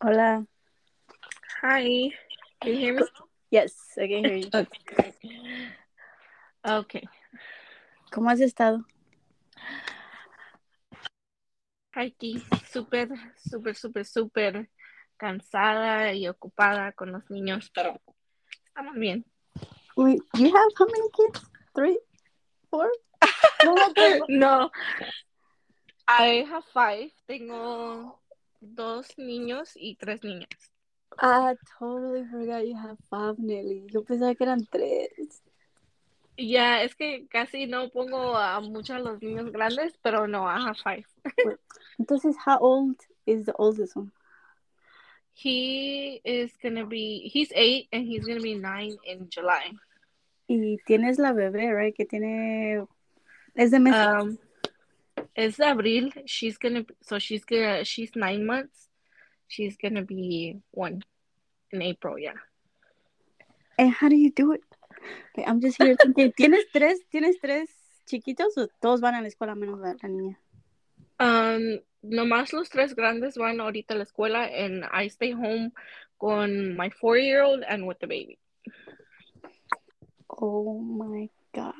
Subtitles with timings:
[0.00, 0.46] Hola.
[1.60, 2.12] Hi.
[2.62, 3.02] Can you hear me?
[3.50, 4.50] Yes, I can hear you.
[4.54, 5.14] Okay.
[6.64, 7.08] Okay.
[8.12, 8.84] ¿Cómo has estado?
[11.92, 12.40] Aquí,
[12.70, 14.70] súper, súper, súper, súper
[15.16, 18.00] cansada y ocupada con los niños, pero
[18.66, 19.24] estamos bien.
[19.96, 21.44] Wait, you have how many kids?
[21.74, 21.98] Three?
[22.70, 22.88] Four?
[23.64, 23.74] No.
[24.28, 24.70] No.
[26.06, 27.10] I have five.
[27.26, 28.17] Tengo
[28.60, 30.72] dos niños y tres niñas.
[31.20, 33.86] I totally forgot you have five, Nelly.
[33.90, 35.42] Yo pensaba que eran tres.
[36.36, 40.60] Ya, es que casi no pongo a muchos a los niños grandes, pero no, I
[40.60, 41.04] have five.
[41.98, 44.12] Entonces, how old is the oldest one?
[45.32, 49.72] He is gonna be, he's eight and he's gonna be nine in July.
[50.48, 51.94] Y tienes la bebé, right?
[51.94, 52.86] Que tiene...
[53.54, 54.06] Es de meses.
[54.06, 54.38] Um,
[55.34, 56.12] de abril.
[56.26, 58.88] She's gonna, so she's gonna, she's nine months.
[59.46, 61.02] She's gonna be one
[61.70, 62.34] in April, yeah.
[63.78, 64.62] And how do you do it?
[65.46, 67.70] I'm just here thinking, ¿tienes tres, ¿tienes tres
[68.06, 70.36] chiquitos o todos van a la escuela menos la, la niña?
[71.20, 75.72] Um, nomás los tres grandes van ahorita a la escuela and I stay home
[76.20, 78.38] con my four-year-old and with the baby.
[80.28, 81.74] Oh my God.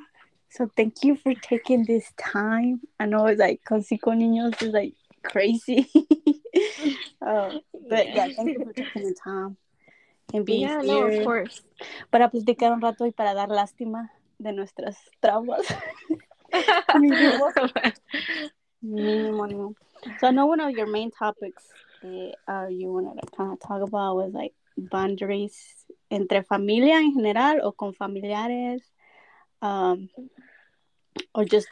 [0.51, 2.81] So thank you for taking this time.
[2.99, 5.87] I know it's like con cinco niños is like crazy.
[7.23, 9.57] uh, but yeah, thank you for taking the time
[10.33, 11.63] and being Yeah, no, here of course.
[12.11, 15.67] para platicar un rato y para dar lástima de nuestras traumas.
[16.97, 17.53] Mínimo.
[18.83, 19.75] Mínimo.
[20.19, 21.65] So I know one of your main topics
[22.03, 27.12] eh, uh, you wanted to kind of talk about was like boundaries entre familia en
[27.15, 28.81] general o con familiares,
[29.62, 30.09] um,
[31.34, 31.69] or just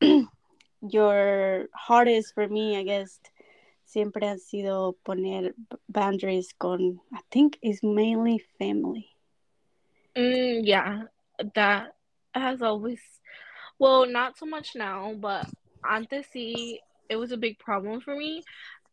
[0.82, 3.20] your hardest for me, I guess,
[3.84, 5.54] siempre ha sido poner
[5.88, 9.08] boundaries con, I think is mainly family.
[10.16, 11.02] Mm, yeah,
[11.54, 11.94] that
[12.34, 13.00] has always,
[13.78, 15.46] well, not so much now, but
[15.88, 16.78] antes sí,
[17.08, 18.42] it was a big problem for me.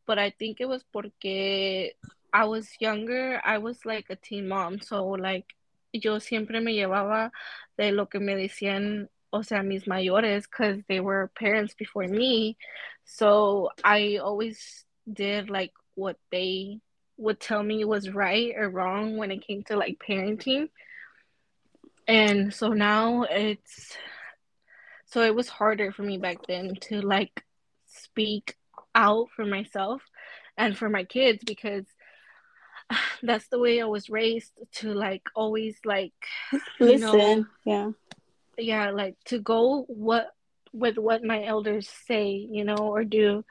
[0.08, 1.92] But I think it was porque
[2.34, 3.40] I was younger.
[3.46, 5.46] I was like a teen mom, so like
[5.94, 7.32] yo siempre me llevaba
[7.78, 12.58] de lo que me decían, o sea, mis mayores, because they were parents before me.
[13.06, 16.80] So I always did like what they
[17.18, 20.70] would tell me was right or wrong when it came to like parenting.
[22.08, 23.96] And so now it's
[25.06, 27.44] so it was harder for me back then to like
[27.86, 28.56] speak
[28.96, 30.02] out for myself
[30.58, 31.86] and for my kids because
[33.24, 36.14] that's the way I was raised to like always like
[36.80, 37.92] you know Listen, yeah.
[38.58, 40.28] yeah like to go what
[40.74, 43.44] with what my elders say you know or do.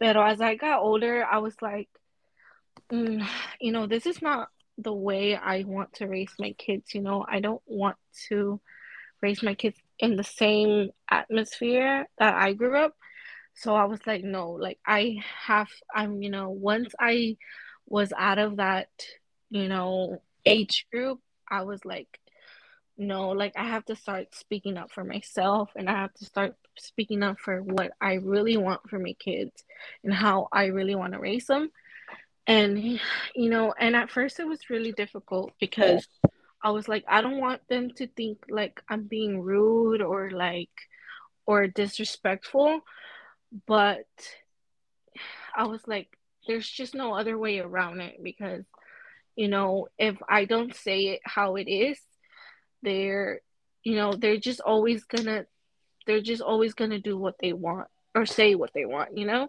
[0.00, 1.88] But as I got older I was like
[2.92, 3.26] mm,
[3.60, 7.24] you know this is not the way I want to raise my kids you know.
[7.28, 7.96] I don't want
[8.28, 8.60] to
[9.20, 12.94] raise my kids in the same atmosphere that I grew up.
[13.54, 15.16] So I was like no like I
[15.46, 17.36] have I'm you know once I
[17.88, 18.88] was out of that
[19.50, 22.20] you know age group I was like
[22.98, 26.56] no, like I have to start speaking up for myself and I have to start
[26.76, 29.64] speaking up for what I really want for my kids
[30.02, 31.70] and how I really want to raise them.
[32.48, 33.00] And,
[33.36, 36.08] you know, and at first it was really difficult because
[36.60, 40.70] I was like, I don't want them to think like I'm being rude or like,
[41.46, 42.80] or disrespectful.
[43.66, 44.06] But
[45.54, 46.08] I was like,
[46.48, 48.64] there's just no other way around it because,
[49.36, 52.00] you know, if I don't say it how it is,
[52.82, 53.40] they're
[53.84, 55.46] you know they're just always gonna
[56.06, 59.48] they're just always gonna do what they want or say what they want you know?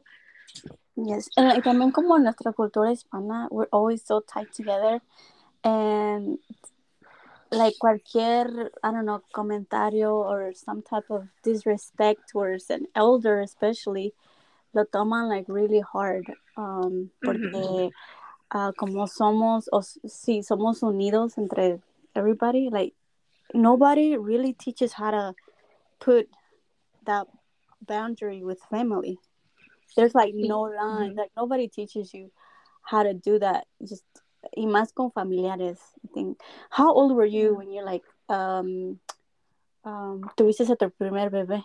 [0.96, 5.00] Yes, and like, también como nuestra cultura hispana, we're always so tight together,
[5.64, 6.40] and
[7.52, 14.14] like cualquier, I don't know, comentario or some type of disrespect towards an elder, especially,
[14.74, 16.26] lo toman like really hard,
[16.58, 17.92] um, porque
[18.52, 21.80] uh, como somos, o sí, somos unidos entre
[22.16, 22.94] everybody, like
[23.54, 25.34] nobody really teaches how to
[26.00, 26.28] put
[27.06, 27.28] that
[27.82, 29.18] boundary with family.
[29.96, 31.16] There's like no line.
[31.16, 32.32] Like nobody teaches you
[32.84, 33.66] how to do that.
[33.82, 34.04] Just
[34.56, 35.80] y más con familiares.
[36.06, 36.40] I think.
[36.70, 39.00] How old were you when you're like um
[39.84, 41.64] um tuviste a tu primer bebé?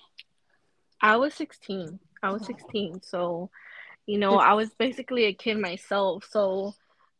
[1.01, 2.59] I was 16 I was mm-hmm.
[2.59, 3.51] 16 so
[4.07, 6.75] you know I was basically a kid myself so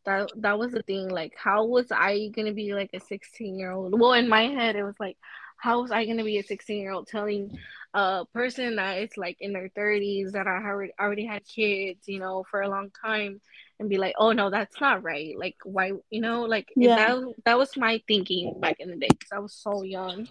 [0.05, 3.73] that that was the thing like how was I gonna be like a 16 year
[3.73, 5.17] old well in my head it was like
[5.57, 7.57] how was I gonna be a 16 year old telling
[7.95, 12.19] a person that it's like in their 30s that I already already had kids, you
[12.19, 13.41] know, for a long time,
[13.79, 15.39] and be like, oh no, that's not right.
[15.39, 16.97] Like why, you know, like yeah.
[16.97, 20.29] that that was my thinking back in the day because I was so young,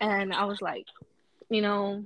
[0.00, 0.86] and I was like,
[1.48, 2.04] you know,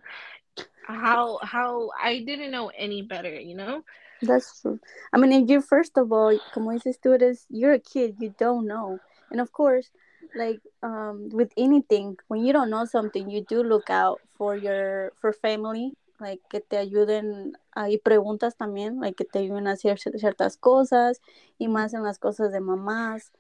[0.87, 3.85] how how I didn't know any better, you know.
[4.23, 4.79] That's true.
[5.13, 8.35] I mean, if you first of all, como dices tú, eres, you're a kid, you
[8.39, 8.99] don't know,
[9.31, 9.91] and of course,
[10.35, 15.13] like um with anything, when you don't know something, you do look out for your
[15.21, 19.99] for family, like que te ayuden, hay preguntas también, like que te ayuden a hacer
[19.99, 21.21] ciertas cosas
[21.59, 23.31] y más en las cosas de mamás.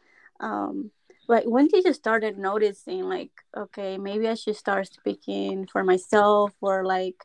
[0.41, 0.91] Um,
[1.29, 6.53] like when did you started noticing like okay maybe I should start speaking for myself
[6.61, 7.25] or like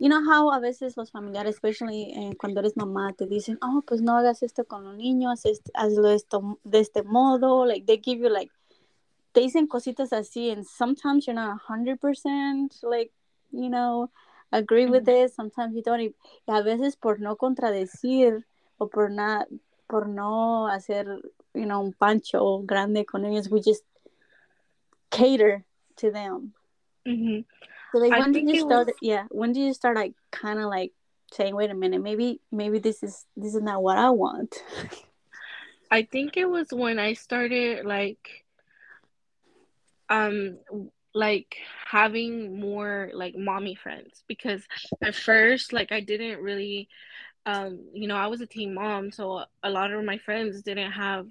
[0.00, 3.82] you know how a veces los familiares, especially eh, cuando eres mamá, te dicen, oh,
[3.86, 5.42] pues no hagas esto con los niños,
[5.74, 8.50] hazlo esto de este modo, like they give you like,
[9.32, 13.12] te dicen cositas así, and sometimes you're not 100% like,
[13.52, 14.10] you know,
[14.50, 16.14] agree with it, sometimes you don't, y
[16.48, 18.46] a veces por no contradecir
[18.78, 19.44] o por, na,
[19.86, 21.20] por no hacer,
[21.52, 23.84] you know, un pancho grande con ellos, we just
[25.10, 25.62] cater
[25.96, 26.54] to them.
[27.06, 27.40] Mm-hmm.
[27.92, 28.96] So like when did you start was...
[29.00, 30.92] yeah, when did you start like kinda like
[31.32, 34.54] saying, wait a minute, maybe maybe this is this is not what I want.
[35.90, 38.44] I think it was when I started like
[40.08, 40.58] um
[41.12, 41.56] like
[41.86, 44.62] having more like mommy friends because
[45.02, 46.88] at first like I didn't really
[47.46, 50.92] um you know I was a teen mom so a lot of my friends didn't
[50.92, 51.26] have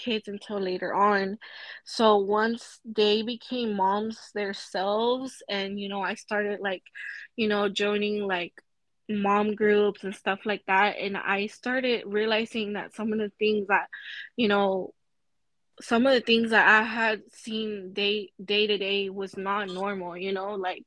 [0.00, 1.38] kids until later on.
[1.84, 6.82] So once they became moms themselves, and you know, I started like,
[7.36, 8.54] you know, joining like
[9.08, 13.66] mom groups and stuff like that, and I started realizing that some of the things
[13.68, 13.88] that,
[14.36, 14.94] you know,
[15.80, 20.16] some of the things that I had seen day day to day was not normal.
[20.16, 20.86] You know, like,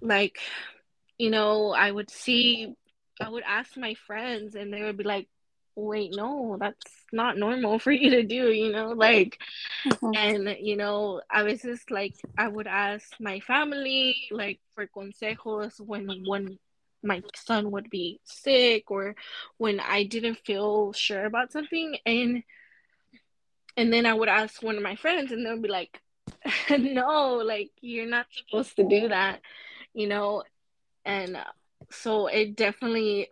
[0.00, 0.38] like,
[1.18, 2.74] you know, I would see
[3.20, 5.28] I would ask my friends and they would be like,
[5.76, 9.38] wait, no, that's not normal for you to do, you know, like,
[9.86, 10.10] mm-hmm.
[10.16, 15.80] and, you know, I was just like, I would ask my family, like, for consejos
[15.80, 16.58] when, when
[17.02, 19.14] my son would be sick or
[19.58, 21.96] when I didn't feel sure about something.
[22.06, 22.42] And,
[23.76, 26.00] and then I would ask one of my friends and they'll be like,
[26.70, 29.40] no, like, you're not supposed to do that,
[29.92, 30.42] you know,
[31.04, 31.36] and
[31.90, 33.28] so it definitely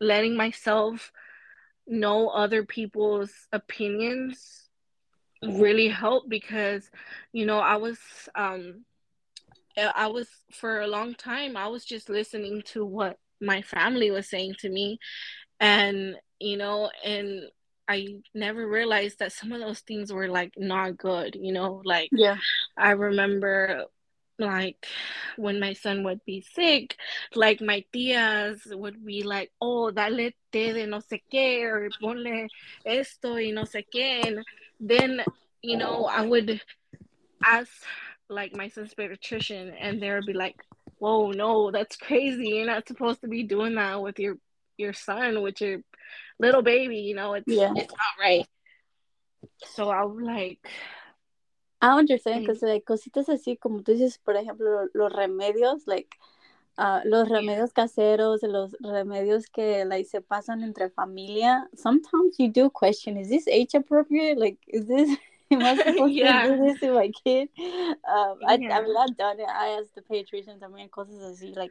[0.00, 1.12] letting myself
[1.86, 4.68] know other people's opinions
[5.42, 6.90] really helped because
[7.32, 7.98] you know I was
[8.34, 8.84] um
[9.76, 14.28] I was for a long time I was just listening to what my family was
[14.28, 14.98] saying to me
[15.60, 17.42] and you know and
[17.88, 22.08] I never realized that some of those things were like not good, you know, like
[22.12, 22.36] yeah.
[22.76, 23.84] I remember
[24.38, 24.86] like
[25.36, 26.96] when my son would be sick,
[27.34, 32.48] like my tías would be like, oh, dale té de no sé qué, or ponle
[32.84, 34.26] esto y no sé qué.
[34.26, 34.44] And
[34.80, 35.22] then,
[35.62, 36.60] you know, I would
[37.44, 37.70] ask
[38.28, 40.56] like my son's pediatrician, and they would be like,
[40.98, 42.48] whoa, no, that's crazy.
[42.48, 44.36] You're not supposed to be doing that with your
[44.76, 45.80] your son, with your
[46.38, 47.72] little baby, you know, it's yeah.
[47.74, 48.46] it's not right.
[49.64, 50.58] So I was like,
[51.80, 56.16] I understand, because like cositas así como tú dices, por ejemplo, los remedios, like
[56.78, 61.68] uh, los remedios caseros, los remedios que like se pasan entre familia.
[61.74, 64.38] Sometimes you do question, is this age appropriate?
[64.38, 65.18] Like, is this
[65.50, 66.42] am I supposed yeah.
[66.42, 67.48] to do this to my kid?
[67.58, 68.76] Um, I, yeah.
[68.76, 69.48] I've not done it.
[69.48, 71.70] I asked the pediatricians, I mean, cosas así, like,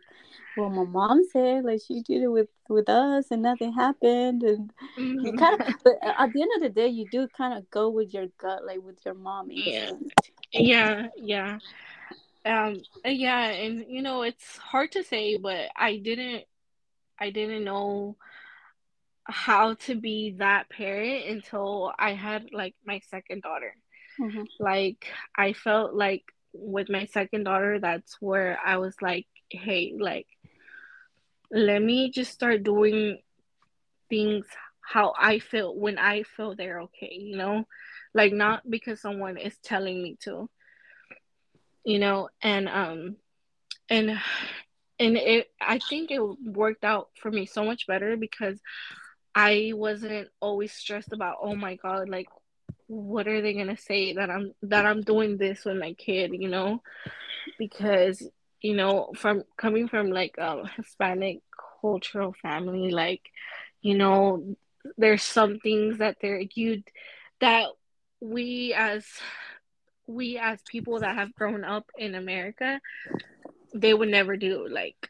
[0.56, 4.44] well, my mom said, like, she did it with, with us and nothing happened.
[4.44, 5.26] And mm-hmm.
[5.26, 7.90] you kind of, but at the end of the day, you do kind of go
[7.90, 9.48] with your gut, like with your mom.
[9.52, 9.92] Yeah.
[10.52, 11.08] Yeah.
[11.18, 11.60] Yeah.
[12.46, 13.48] Um, yeah.
[13.48, 16.46] And, you know, it's hard to say, but I didn't,
[17.20, 18.16] I didn't know
[19.26, 23.76] how to be that parent until I had like my second daughter.
[24.20, 24.44] Mm-hmm.
[24.60, 30.28] Like I felt like with my second daughter, that's where I was like, hey, like
[31.52, 33.20] let me just start doing
[34.10, 34.46] things
[34.82, 37.66] how I feel when I feel they're okay, you know?
[38.14, 40.50] Like not because someone is telling me to.
[41.84, 43.16] You know, and um
[43.90, 44.20] and
[45.00, 48.60] and it I think it worked out for me so much better because
[49.36, 52.28] I wasn't always stressed about, oh my god, like
[52.88, 56.48] what are they gonna say that I'm that I'm doing this with my kid, you
[56.48, 56.82] know?
[57.60, 58.28] Because,
[58.62, 61.40] you know, from coming from like a Hispanic
[61.82, 63.22] cultural family, like,
[63.82, 64.56] you know,
[64.98, 66.84] there's some things that they're you
[67.42, 67.68] that
[68.22, 69.06] we as
[70.08, 72.80] we as people that have grown up in America,
[73.74, 75.10] they would never do like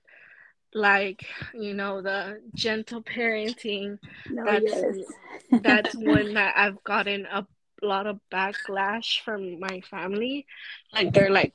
[0.75, 3.97] like you know the gentle parenting
[4.29, 5.61] no, that's yes.
[5.63, 7.47] that's one that i've gotten a
[7.81, 10.45] lot of backlash from my family.
[10.93, 11.53] Like they're like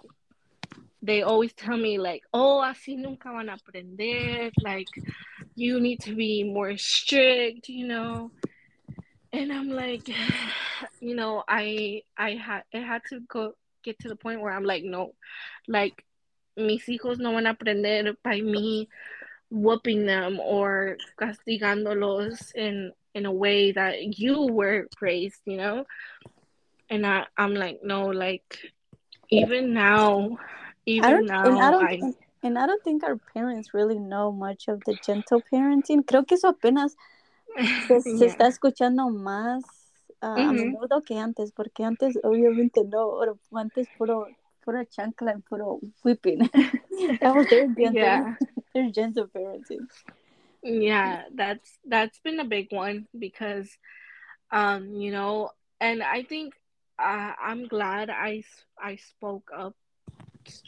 [1.02, 4.50] they always tell me like oh así nunca van a aprender.
[4.62, 4.88] Like
[5.54, 8.30] you need to be more strict you know?
[9.32, 10.08] And i'm like
[11.00, 14.64] you know i i had it had to go get to the point where i'm
[14.64, 15.14] like no.
[15.68, 16.04] Like
[16.56, 18.88] mis hijos no van a aprender by me
[19.50, 25.84] whooping them or castigándolos in in a way that you were raised, you know?
[26.88, 28.56] And I, I'm like, no, like
[29.30, 30.38] even now,
[30.86, 34.32] even now, and I don't, I, think, and I don't think our parents really know
[34.32, 36.04] much of the gentle parenting.
[36.04, 36.96] Creo que eso apenas
[37.86, 38.16] se, yeah.
[38.18, 39.62] se está escuchando más
[40.22, 40.48] uh, mm-hmm.
[40.48, 43.20] a menudo que antes, porque antes obviamente no,
[43.54, 44.26] antes puro
[44.62, 46.38] puro chancla and puro whipping.
[47.20, 48.34] that was their gentle, yeah.
[48.74, 49.86] their gentle parenting.
[50.62, 53.68] Yeah, that's that's been a big one because,
[54.50, 55.50] um, you know,
[55.80, 56.54] and I think
[56.98, 58.42] uh, I'm glad I
[58.78, 59.74] I spoke up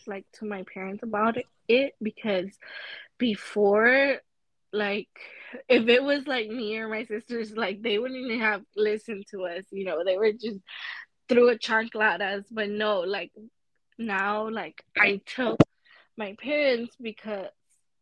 [0.06, 2.50] like to my parents about it, it because
[3.18, 4.20] before
[4.72, 5.08] like
[5.68, 9.44] if it was like me or my sisters like they wouldn't even have listened to
[9.44, 10.58] us you know they were just
[11.28, 13.30] threw a chancla at us but no like
[14.06, 15.56] now like I tell
[16.16, 17.48] my parents because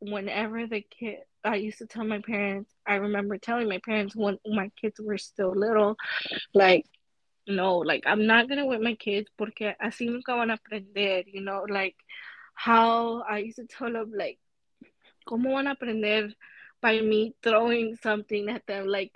[0.01, 4.39] whenever the kid I used to tell my parents I remember telling my parents when
[4.47, 5.97] my kids were still little
[6.55, 6.87] like
[7.47, 11.41] no like I'm not gonna whip my kids porque así nunca van a aprender you
[11.41, 11.97] know like
[12.55, 14.39] how I used to tell them like
[15.27, 16.33] cómo van a aprender
[16.81, 18.87] by me throwing something at them?
[18.87, 19.13] Like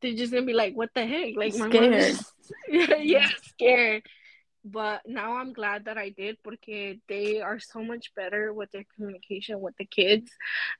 [0.00, 1.34] they're just gonna be like what the heck?
[1.36, 2.16] Like my scared.
[2.68, 4.02] Yeah, yeah scared
[4.64, 8.84] but now I'm glad that I did because they are so much better with their
[8.94, 10.30] communication with the kids.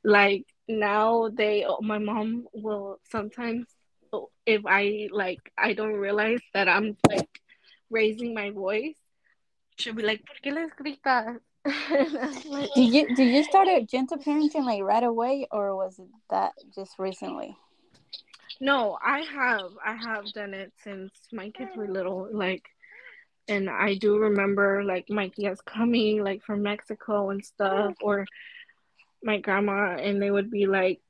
[0.04, 3.66] Like now they oh, my mom will sometimes
[4.12, 7.40] oh, if I like I don't realize that I'm like
[7.90, 8.96] raising my voice,
[9.76, 11.38] she'll be like, ¿Por qué les gritas?
[12.48, 16.08] like, did you did you start a gentle parenting like right away or was it
[16.30, 17.56] that just recently?
[18.60, 22.28] No, I have I have done it since my kids were little.
[22.32, 22.64] Like
[23.48, 28.26] and I do remember like my tias coming like from Mexico and stuff, or
[29.22, 31.02] my grandma, and they would be like,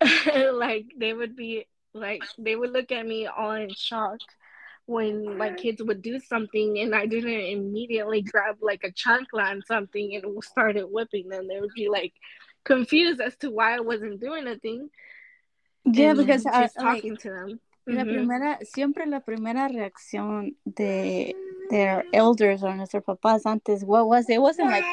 [0.26, 4.20] like they would be like they would look at me all in shock
[4.86, 9.62] when my kids would do something and I didn't immediately grab like a chancla and
[9.66, 11.48] something and started whipping them.
[11.48, 12.12] They would be like
[12.64, 14.90] confused as to why I wasn't doing a thing.
[15.84, 17.60] Yeah, because I was talking like, to them.
[17.86, 21.36] La primera, siempre la primera reacción de
[21.70, 24.40] their elders or nuestros papás antes, what was it?
[24.40, 24.84] wasn't like,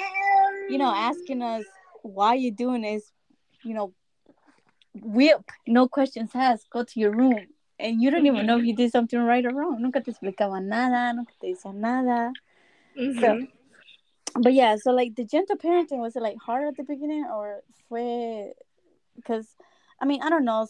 [0.69, 1.65] you know, asking us
[2.03, 3.11] why you doing this,
[3.63, 3.93] you know,
[4.93, 7.47] whip, no questions asked, go to your room.
[7.79, 9.81] And you don't even know if you did something right or wrong.
[9.81, 12.31] Nunca te explicaban nada, nunca te decían nada.
[13.19, 13.47] So,
[14.35, 17.63] but yeah, so like the gentle parenting, was it like hard at the beginning or
[17.89, 18.53] fue,
[19.15, 19.55] because,
[19.99, 20.67] I mean, I don't know,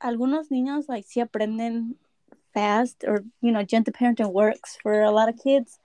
[0.00, 1.96] algunos niños like sí aprenden
[2.52, 5.78] fast or you know gentle parenting works for a lot of kids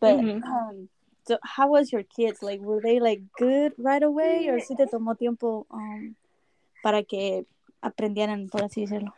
[0.00, 0.42] but mm-hmm.
[0.44, 0.88] um
[1.24, 4.84] so how was your kids like were they like good right away or si te
[4.86, 6.14] tomó tiempo um
[6.82, 7.44] para que
[7.82, 9.12] aprendieran por así decirlo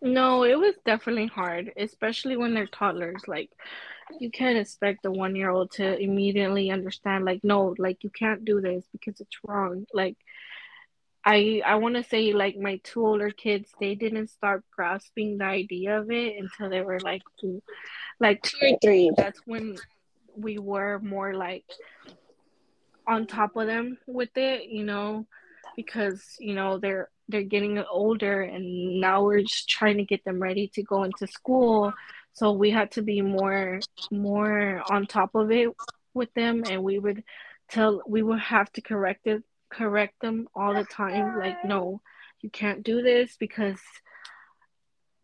[0.00, 3.50] no it was definitely hard especially when they're toddlers like
[4.20, 8.44] you can't expect a one year old to immediately understand like no like you can't
[8.44, 10.16] do this because it's wrong like
[11.24, 15.44] I I want to say like my two older kids they didn't start grasping the
[15.44, 17.62] idea of it until they were like two,
[18.20, 19.10] like two or three.
[19.16, 19.76] That's when
[20.36, 21.64] we were more like
[23.06, 25.26] on top of them with it, you know,
[25.76, 30.42] because you know they're they're getting older and now we're just trying to get them
[30.42, 31.94] ready to go into school.
[32.34, 35.70] So we had to be more more on top of it
[36.12, 37.24] with them and we would
[37.70, 39.42] tell we would have to correct it
[39.76, 42.00] correct them all the time like no
[42.40, 43.80] you can't do this because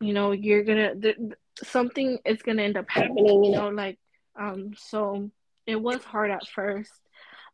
[0.01, 1.19] you know you're gonna th-
[1.63, 3.99] something is gonna end up happening you know like
[4.39, 5.31] um so
[5.67, 6.93] it was hard at first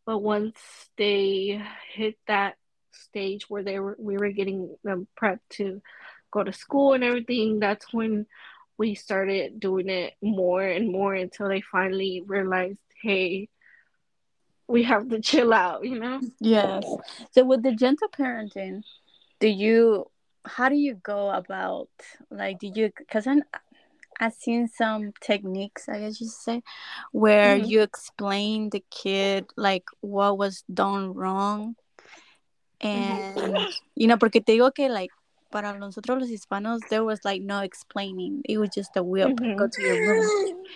[0.06, 0.56] but once
[0.96, 1.60] they
[1.92, 2.54] hit that
[2.92, 5.82] stage where they were we were getting them prepped to
[6.30, 8.26] go to school and everything that's when
[8.78, 13.48] we started doing it more and more until they finally realized hey
[14.68, 16.20] we have to chill out, you know?
[16.40, 16.84] Yes.
[17.32, 18.82] So with the gentle parenting,
[19.40, 20.10] do you
[20.44, 21.88] how do you go about
[22.30, 23.26] like do you because
[24.18, 26.62] I've seen some techniques, I guess you say,
[27.12, 27.68] where Mhm.
[27.68, 31.76] you explain the kid like what was done wrong.
[32.80, 35.10] And you know, porque te digo que like
[35.50, 38.42] para nosotros los hispanos there was like no explaining.
[38.48, 39.70] It was just a whip, go Mhm.
[39.72, 40.24] to your room.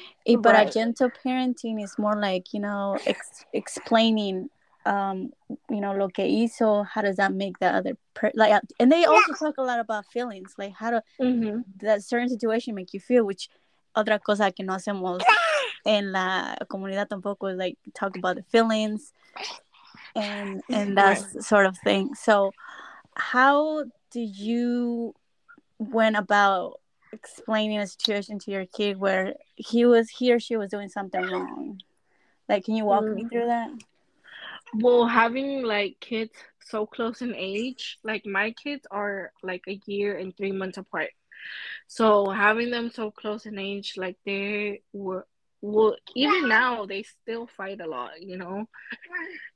[0.26, 0.72] Y para Right.
[0.72, 4.48] gentle parenting is more like, you know, ex- explaining
[4.86, 5.30] um
[5.68, 8.90] you know lo que hizo how does that make the other per- like uh, and
[8.90, 11.64] they also talk a lot about feelings like how to Mhm.
[11.82, 13.50] that certain situation make you feel which
[13.94, 15.20] otra cosa que no hacemos
[15.84, 19.12] en la comunidad tampoco is like talk about the feelings
[20.16, 22.52] and and that sort of thing so
[23.20, 25.14] how do you
[25.78, 26.80] went about
[27.12, 31.22] explaining a situation to your kid where he was he or she was doing something
[31.30, 31.80] wrong
[32.48, 33.30] like can you walk me Mm.
[33.30, 33.70] through that
[34.74, 40.16] Well, having like kids so close in age, like my kids are like a year
[40.16, 41.10] and three months apart.
[41.88, 45.26] So having them so close in age, like they were,
[45.62, 48.68] well, even now they still fight a lot, you know.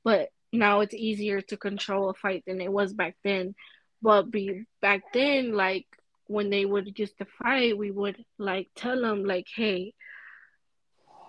[0.03, 3.55] But now it's easier to control a fight than it was back then.
[4.03, 5.87] But be back then, like
[6.27, 9.95] when they would used to fight, we would like tell them like, hey,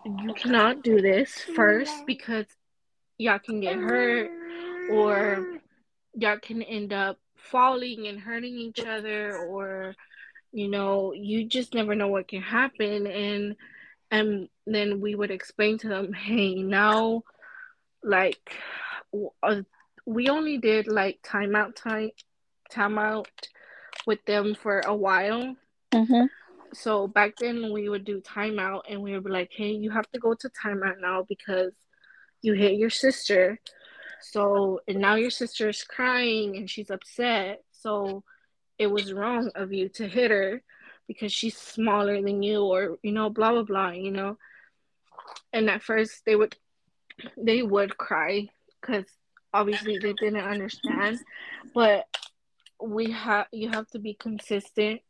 [0.05, 2.45] you cannot do this first because
[3.17, 4.29] y'all can get hurt
[4.91, 5.45] or
[6.13, 9.95] y'all can end up falling and hurting each other or
[10.51, 13.55] you know you just never know what can happen and
[14.11, 17.21] and then we would explain to them hey now
[18.03, 18.51] like
[19.43, 19.61] uh,
[20.05, 22.11] we only did like timeout time
[22.71, 23.25] timeout
[24.05, 25.55] with them for a while.
[25.93, 26.25] Mm-hmm.
[26.73, 30.09] so back then we would do timeout and we would be like hey you have
[30.11, 31.73] to go to timeout now because
[32.41, 33.59] you hit your sister.
[34.21, 37.63] So and now your sister's crying and she's upset.
[37.71, 38.23] So
[38.77, 40.61] it was wrong of you to hit her
[41.07, 44.37] because she's smaller than you or you know blah blah blah you know?
[45.53, 46.55] And at first they would
[47.37, 48.49] they would cry
[48.85, 49.05] because
[49.53, 51.19] obviously they didn't understand
[51.73, 52.05] but
[52.81, 55.01] we have you have to be consistent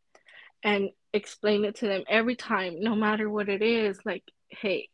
[0.63, 4.87] and explain it to them every time no matter what it is like hey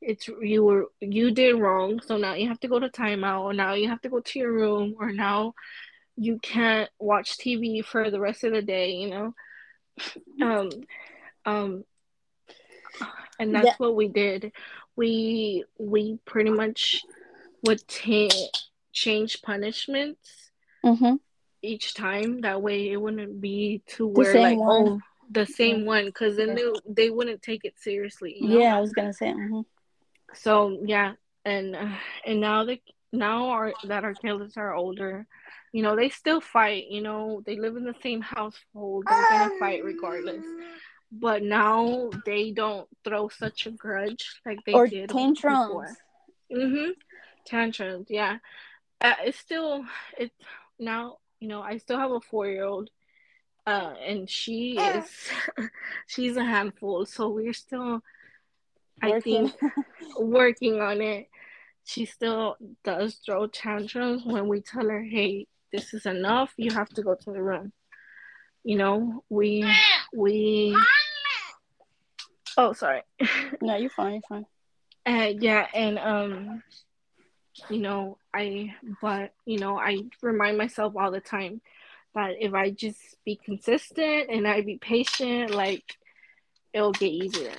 [0.00, 3.54] it's you were you did wrong so now you have to go to timeout or
[3.54, 5.54] now you have to go to your room or now
[6.16, 9.34] you can't watch tv for the rest of the day you know
[10.42, 10.70] um
[11.46, 11.84] um
[13.38, 13.74] and that's Yeah.
[13.78, 14.52] what we did
[14.96, 17.02] we we pretty much
[17.64, 18.50] would ta-
[18.92, 20.50] change punishments
[20.84, 21.14] Mm-hmm.
[21.62, 24.88] each time that way it wouldn't be to The where same like one.
[24.88, 25.00] oh
[25.30, 28.58] the same one because then they, they wouldn't take it seriously you know?
[28.58, 29.60] yeah i was gonna say mm-hmm.
[30.34, 31.12] so yeah
[31.46, 31.88] and uh,
[32.26, 32.80] and now that
[33.12, 35.26] now our that our kids are older
[35.72, 39.58] you know they still fight you know they live in the same household they're gonna
[39.58, 40.44] fight regardless
[41.10, 45.88] but now they don't throw such a grudge like they or did tantrums before
[46.52, 46.90] mm-hmm
[47.44, 48.38] tantrums yeah.
[49.00, 49.84] Uh, it's still
[50.18, 50.34] it's
[50.78, 52.88] now you know i still have a four-year-old
[53.66, 55.30] uh and she is
[56.06, 58.02] she's a handful so we're still
[59.02, 59.52] i think
[60.18, 61.28] working on it.
[61.86, 66.52] She still does throw tantrums when we tell her hey this is enough.
[66.56, 67.72] You have to go to the room.
[68.62, 69.70] You know we
[70.14, 70.76] we
[72.56, 73.02] oh sorry.
[73.60, 74.46] No you're fine you're fine.
[75.06, 76.62] Uh, yeah and um
[77.68, 81.60] you know i but you know i remind myself all the time
[82.14, 85.96] that if i just be consistent and i be patient like
[86.72, 87.52] it'll get easier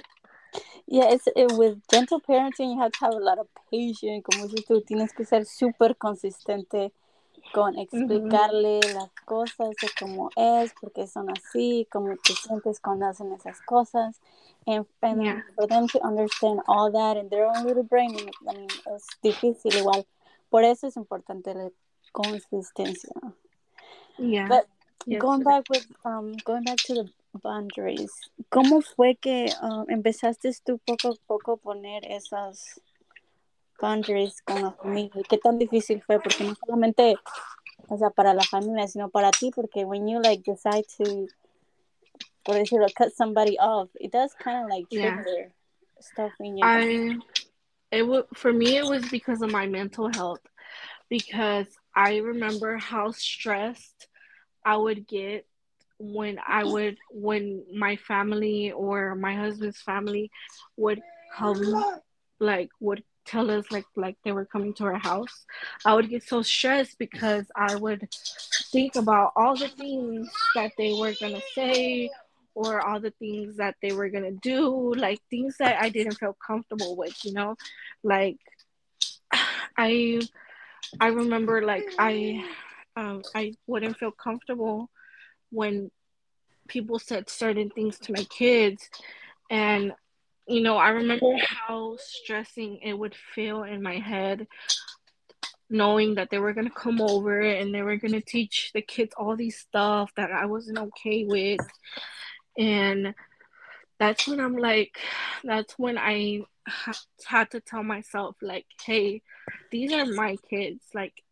[0.87, 4.23] Yeah, it's it, with gentle parenting you have to have a lot of patience.
[4.23, 6.91] Como dices tú, tienes que ser súper consistente
[7.53, 13.31] con explicarle las cosas de cómo es, porque son así, cómo te sientes cuando hacen
[13.33, 14.19] esas cosas.
[14.67, 15.41] And, and Yeah.
[15.55, 18.15] for them to understand all that in their own little brain,
[18.49, 20.05] I mean, es difícil igual.
[20.49, 21.69] Por eso es importante la
[22.11, 23.13] consistencia.
[24.17, 24.67] yeah But
[25.07, 27.09] Yes, going back with um going back to the
[27.43, 28.11] boundaries,
[28.49, 32.81] ¿cómo fue que um, empezaste tú poco a poco poner esas
[33.79, 35.23] boundaries con la familia?
[35.29, 36.19] ¿Qué tan difícil fue?
[36.19, 37.15] Porque no solamente,
[37.87, 41.27] o sea, para la familia, sino para ti, porque when you like decide to,
[42.43, 45.15] por decirlo, cut somebody off, it does kind of like Yeah.
[45.17, 45.51] trigger
[45.99, 46.65] stuff in you.
[46.65, 47.17] I
[47.91, 50.41] it was for me it was because of my mental health
[51.09, 54.07] because I remember how stressed
[54.65, 55.45] I would get
[55.97, 60.29] when I would when my family or my husband's family
[60.75, 61.01] would
[61.33, 61.61] come
[62.39, 65.45] like would tell us like like they were coming to our house.
[65.85, 68.07] I would get so stressed because I would
[68.71, 72.09] think about all the things that they were gonna say
[72.53, 76.37] or all the things that they were gonna do, like things that I didn't feel
[76.45, 77.55] comfortable with, you know,
[78.03, 78.37] like
[79.77, 80.21] I
[80.99, 82.43] I remember like I
[82.95, 84.89] um I wouldn't feel comfortable
[85.51, 85.91] when
[86.67, 88.89] people said certain things to my kids
[89.49, 89.93] and
[90.47, 91.33] you know I remember
[91.67, 94.47] how stressing it would feel in my head
[95.69, 98.81] knowing that they were going to come over and they were going to teach the
[98.81, 101.59] kids all these stuff that I wasn't okay with.
[102.57, 103.15] And
[103.99, 104.97] that's when I'm like
[105.43, 106.41] that's when I
[107.25, 109.21] had to tell myself like hey
[109.71, 110.83] these are my kids.
[110.93, 111.23] Like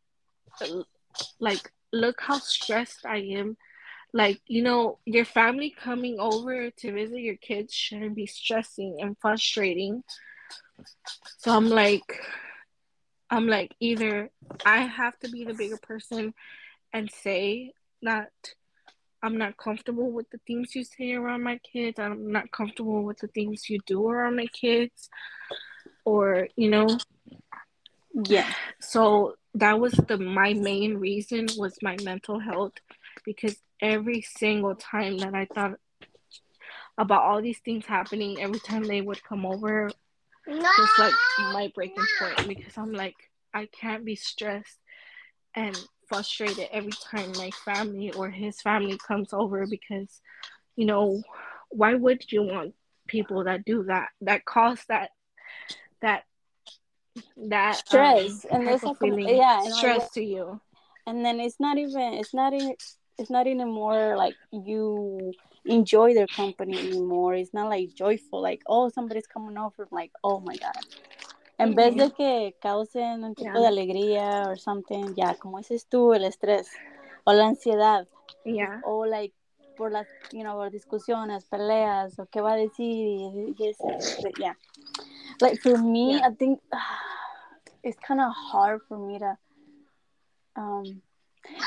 [1.39, 3.57] like look how stressed I am
[4.13, 9.17] like you know your family coming over to visit your kids shouldn't be stressing and
[9.19, 10.03] frustrating
[11.37, 12.21] so I'm like
[13.29, 14.29] I'm like either
[14.65, 16.33] I have to be the bigger person
[16.93, 17.73] and say
[18.03, 18.31] that
[19.23, 21.97] I'm not comfortable with the things you say around my kids.
[21.97, 25.09] I'm not comfortable with the things you do around my kids.
[26.03, 26.99] Or, you know.
[28.27, 28.51] Yeah.
[28.81, 32.73] So that was the my main reason was my mental health
[33.23, 35.73] because every single time that I thought
[36.97, 39.91] about all these things happening, every time they would come over,
[40.47, 40.55] no!
[40.55, 41.13] was like
[41.51, 43.15] my breaking point because I'm like,
[43.53, 44.79] I can't be stressed
[45.53, 50.21] and frustrated every time my family or his family comes over because,
[50.75, 51.21] you know,
[51.69, 52.73] why would you want
[53.07, 55.09] people that do that, that cause that,
[56.01, 56.23] that,
[57.49, 60.61] that stress um, and there's like feeling yeah stress like, to you.
[61.05, 62.75] And then it's not even, it's not even,
[63.17, 65.31] it's not anymore like you
[65.65, 67.35] enjoy their company anymore.
[67.35, 70.85] It's not like joyful, like oh somebody's coming over, like oh my god.
[71.59, 73.61] En vez de que causen un tipo yeah.
[73.61, 76.67] de alegría or something, ya, yeah, como dices tú, el estrés
[77.25, 78.07] o la ansiedad.
[78.43, 78.81] Yeah.
[78.85, 79.33] O like
[79.75, 83.55] por las, you know, por discusiones, peleas, o qué va a decir, y,
[84.39, 84.55] yeah.
[85.41, 86.15] Like for me.
[86.15, 86.77] I think uh,
[87.83, 89.37] it's kind of hard for me to,
[90.55, 91.01] um,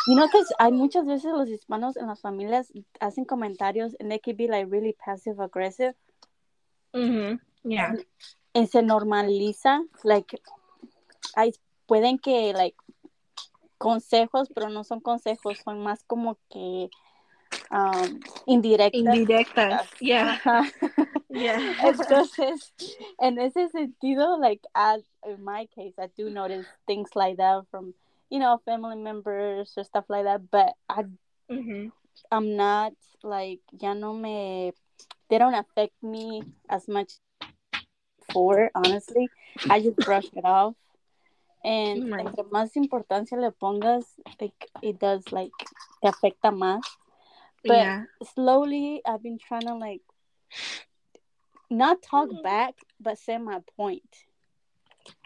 [0.07, 4.19] you know, because hay muchas veces los hispanos en las familias hacen comentarios and they
[4.19, 5.95] can be like really passive aggressive.
[6.95, 7.37] Mm-hmm.
[7.71, 7.91] Yeah.
[7.91, 8.05] And,
[8.57, 10.41] y se normaliza, like,
[11.35, 11.53] hay,
[11.87, 12.77] pueden que, like,
[13.77, 16.89] consejos, pero no son consejos, son más como que
[17.71, 19.15] um, indirectas.
[19.15, 20.39] Indirectas, yeah.
[21.29, 21.59] yeah.
[21.83, 22.73] Entonces,
[23.21, 27.93] en ese sentido, like, as in my case, I do notice things like that from,
[28.31, 31.05] you know, family members or stuff like that, but I,
[31.51, 31.89] mm-hmm.
[32.31, 34.73] I'm not, like, ya no me,
[35.29, 37.12] they don't affect me as much
[38.33, 39.29] For honestly.
[39.71, 40.75] I just brush it off.
[41.65, 42.27] And right.
[42.27, 44.05] entre más importancia le pongas,
[44.41, 45.53] like, it does, like,
[46.03, 46.83] te afecta más.
[47.65, 48.05] But yeah.
[48.35, 50.03] slowly, I've been trying to, like,
[51.71, 54.03] not talk back, but say my point.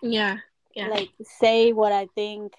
[0.03, 0.39] Yeah.
[0.75, 0.89] Yeah.
[0.89, 2.55] Like, say what I think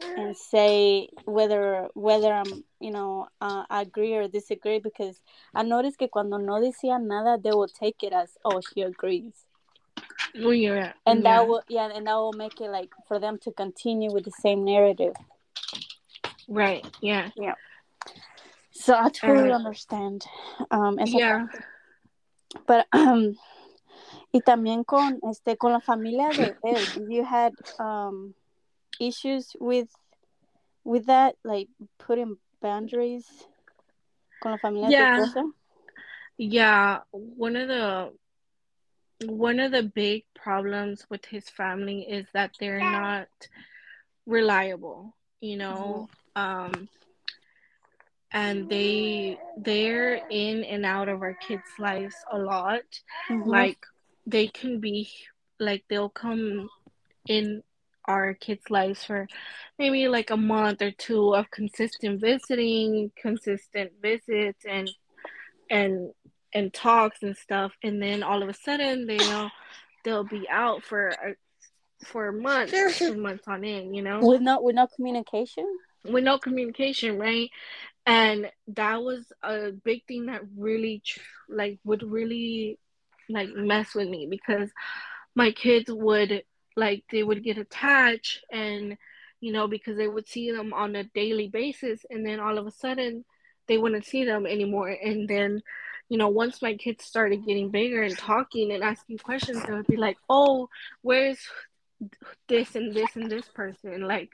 [0.00, 5.20] and say whether whether I'm you know uh, agree or disagree because
[5.54, 9.32] I noticed que cuando no decía nada they will take it as oh she agrees
[10.34, 10.92] well, yeah.
[11.06, 11.36] And yeah.
[11.36, 14.30] that will yeah, and that will make it like for them to continue with the
[14.30, 15.14] same narrative.
[16.48, 16.86] Right.
[17.00, 17.30] Yeah.
[17.36, 17.54] Yeah.
[18.72, 20.24] So I totally uh, understand.
[20.70, 21.46] Um, yeah.
[22.66, 23.36] But um,
[24.32, 28.34] y también con este con la familia de él, you had um
[29.00, 29.88] issues with
[30.84, 33.26] with that, like putting boundaries
[34.42, 35.26] con la familia yeah.
[36.40, 38.12] Yeah, one of the
[39.26, 43.26] one of the big problems with his family is that they're not
[44.26, 46.72] reliable you know mm-hmm.
[46.76, 46.88] um
[48.30, 52.82] and they they're in and out of our kids lives a lot
[53.28, 53.48] mm-hmm.
[53.48, 53.78] like
[54.26, 55.08] they can be
[55.58, 56.68] like they'll come
[57.26, 57.62] in
[58.08, 59.28] our kids lives for
[59.78, 64.90] maybe like a month or two of consistent visiting consistent visits and
[65.70, 66.10] and
[66.54, 67.72] and talks and stuff.
[67.82, 69.50] And then all of a sudden they'll
[70.04, 71.34] they'll be out for a,
[72.04, 74.20] for months and months on end you know?
[74.20, 75.66] With no with no communication?
[76.04, 77.50] With no communication right?
[78.06, 81.02] And that was a big thing that really
[81.48, 82.78] like would really
[83.28, 84.70] like mess with me because
[85.34, 86.42] my kids would
[86.78, 88.96] like they would get attached and
[89.40, 92.66] you know because they would see them on a daily basis and then all of
[92.66, 93.24] a sudden
[93.66, 95.62] they wouldn't see them anymore and then
[96.08, 99.86] you know, once my kids started getting bigger and talking and asking questions, they would
[99.88, 100.68] be like, "Oh,
[101.02, 101.38] where's
[102.48, 104.00] this and this and this person?
[104.00, 104.30] Like,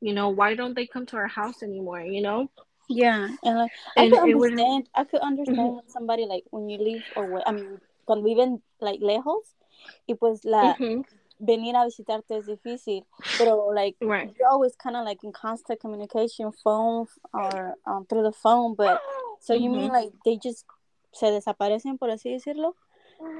[0.00, 2.00] you know, why don't they come to our house anymore?
[2.00, 2.50] You know?"
[2.88, 4.88] Yeah, and like And I could it understand.
[4.94, 5.74] I could understand Mhm.
[5.74, 9.42] when somebody like when you leave or when, I mean cuando viven like lejos
[10.06, 11.02] y pues la Mhm.
[11.38, 13.04] Venir a visitarte es difícil,
[13.38, 14.34] pero like Right.
[14.38, 18.74] you're always kind of like in constant communication, phone or um, through the phone.
[18.74, 19.00] But
[19.40, 19.92] so you mean Mhm.
[19.92, 20.64] like they just
[21.12, 22.74] se desaparecen por así decirlo,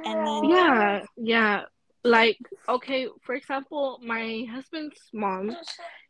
[0.04, 1.64] and then Yeah, yeah.
[2.04, 5.56] Like, okay, for example, my husband's mom,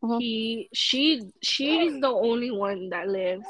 [0.02, 0.20] Mhm.
[0.20, 3.46] he she she's the only one that lives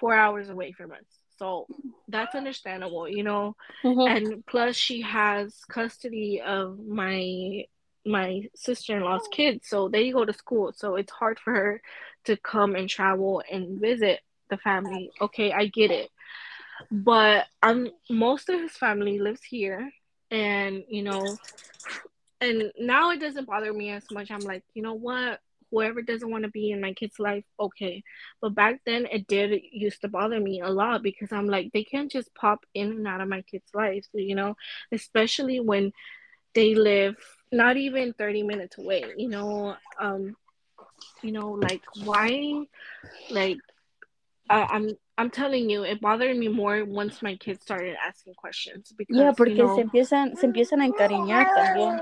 [0.00, 1.17] four hours away from us.
[1.38, 1.68] So
[2.08, 3.56] that's understandable, you know.
[3.84, 4.08] Mhm.
[4.08, 7.64] And plus she has custody of my
[8.06, 11.82] my sister-in-law's kids, so they go to school, so it's hard for her
[12.24, 14.20] to come and travel and visit
[14.50, 15.10] the family.
[15.20, 16.10] Okay, I get it.
[16.90, 19.90] But um most of his family lives here
[20.30, 21.36] and you know
[22.40, 24.30] and now it doesn't bother me as much.
[24.30, 25.40] I'm like, you know what?
[25.70, 28.02] Whoever doesn't want to be in my kid's life, okay.
[28.40, 31.84] But back then it did used to bother me a lot because I'm like, they
[31.84, 34.56] can't just pop in and out of my kids' lives, you know,
[34.92, 35.92] especially when
[36.54, 37.16] they live
[37.52, 39.76] not even 30 minutes away, you know.
[40.00, 40.36] Um,
[41.22, 42.64] you know, like why
[43.30, 43.58] like
[44.50, 48.92] I, I'm I'm telling you, it bothered me more once my kids started asking questions
[48.96, 52.00] because yeah, porque you know, se empiezan se empiezan a encariñar también.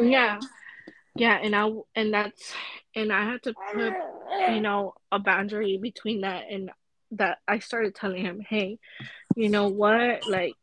[0.00, 0.38] yeah
[1.16, 2.52] yeah and i and that's
[2.94, 3.92] and i had to put
[4.52, 6.70] you know a boundary between that and
[7.12, 8.78] that i started telling him hey
[9.36, 10.26] you know what?
[10.28, 10.56] Like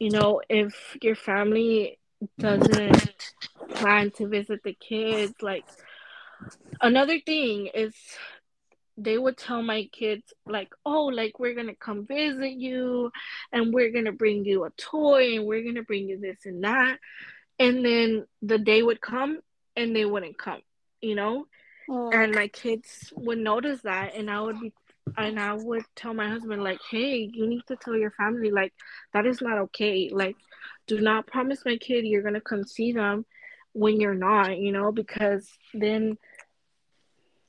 [0.00, 1.98] you know if your family
[2.38, 3.32] doesn't
[3.74, 5.64] plan to visit the kids like
[6.80, 7.94] another thing is
[8.96, 13.10] they would tell my kids like oh like we're gonna come visit you
[13.52, 16.98] and we're gonna bring you a toy and we're gonna bring you this and that
[17.58, 19.38] and then the day would come
[19.76, 20.60] and they wouldn't come
[21.00, 21.46] you know
[21.88, 22.14] Mm.
[22.14, 24.72] and my kids would notice that and i would be
[25.18, 28.72] and i would tell my husband like hey you need to tell your family like
[29.12, 30.34] that is not okay like
[30.86, 33.26] do not promise my kid you're gonna come see them
[33.74, 36.16] when you're not you know because then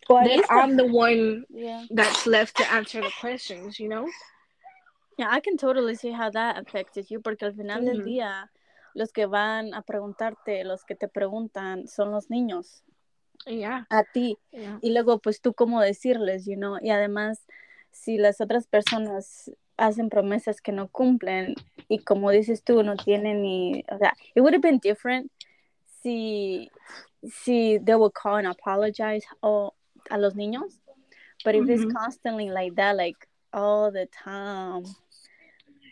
[0.09, 1.85] Well, then i'm the one yeah.
[1.91, 4.05] that's left to answer the questions you know
[5.17, 8.05] Yeah, I can totally see how that affected you, porque al final del Mhm.
[8.05, 8.49] día,
[8.95, 12.83] los que van a preguntarte, los que te preguntan, son los niños,
[13.45, 14.37] yeah a ti.
[14.51, 16.77] yeah Y luego, pues tú cómo decirles, you know?
[16.81, 17.45] Y además,
[17.91, 21.55] si las otras personas hacen promesas que no cumplen,
[21.87, 25.31] y como dices tú, no tienen ni, o sea, it would have been different
[26.01, 26.71] si,
[27.23, 29.73] si they would call and apologize o,
[30.09, 30.79] a los niños.
[31.43, 31.91] But if it's Mhm.
[31.91, 34.85] constantly like that, like all the time,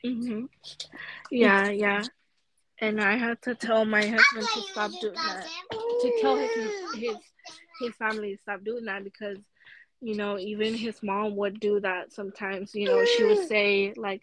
[0.04, 0.46] hmm
[1.30, 2.04] Yeah, yeah.
[2.84, 5.48] And I had to tell my husband to stop doing that.
[5.72, 6.50] To tell his
[6.96, 7.16] his
[7.80, 9.38] his family to stop doing that because
[10.02, 12.76] you know even his mom would do that sometimes.
[12.76, 14.22] You know she would say like,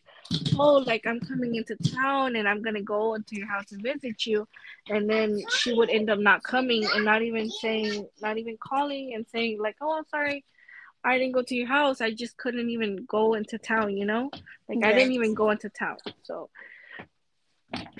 [0.58, 4.26] "Oh, like I'm coming into town and I'm gonna go into your house and visit
[4.26, 4.46] you,"
[4.90, 9.14] and then she would end up not coming and not even saying, not even calling
[9.14, 10.44] and saying like, "Oh, I'm sorry."
[11.02, 12.02] I didn't go to your house.
[12.02, 14.30] I just couldn't even go into town, you know?
[14.68, 15.96] Like I didn't even go into town.
[16.24, 16.50] So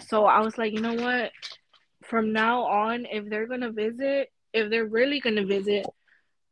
[0.01, 1.33] so I was like, you know what?
[2.05, 5.87] From now on, if they're gonna visit, if they're really gonna visit,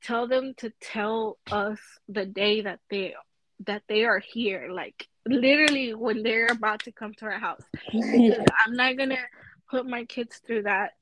[0.03, 1.79] tell them to tell us
[2.09, 3.15] the day that they
[3.67, 4.69] that they are here.
[4.71, 7.63] Like literally when they're about to come to our house.
[7.93, 9.19] Because I'm not gonna
[9.71, 10.93] put my kids through that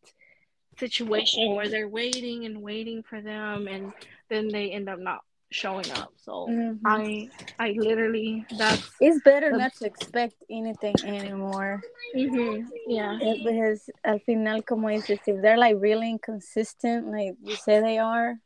[0.78, 3.92] situation where they're waiting and waiting for them and
[4.28, 6.12] then they end up not showing up.
[6.16, 6.80] So Mhm.
[6.84, 11.82] I I literally that's It's better the- not to expect anything anymore.
[12.14, 13.18] mhm, yeah.
[13.22, 17.98] Eh, Because al final, como dices, if they're like really inconsistent, like you say they
[17.98, 18.38] are,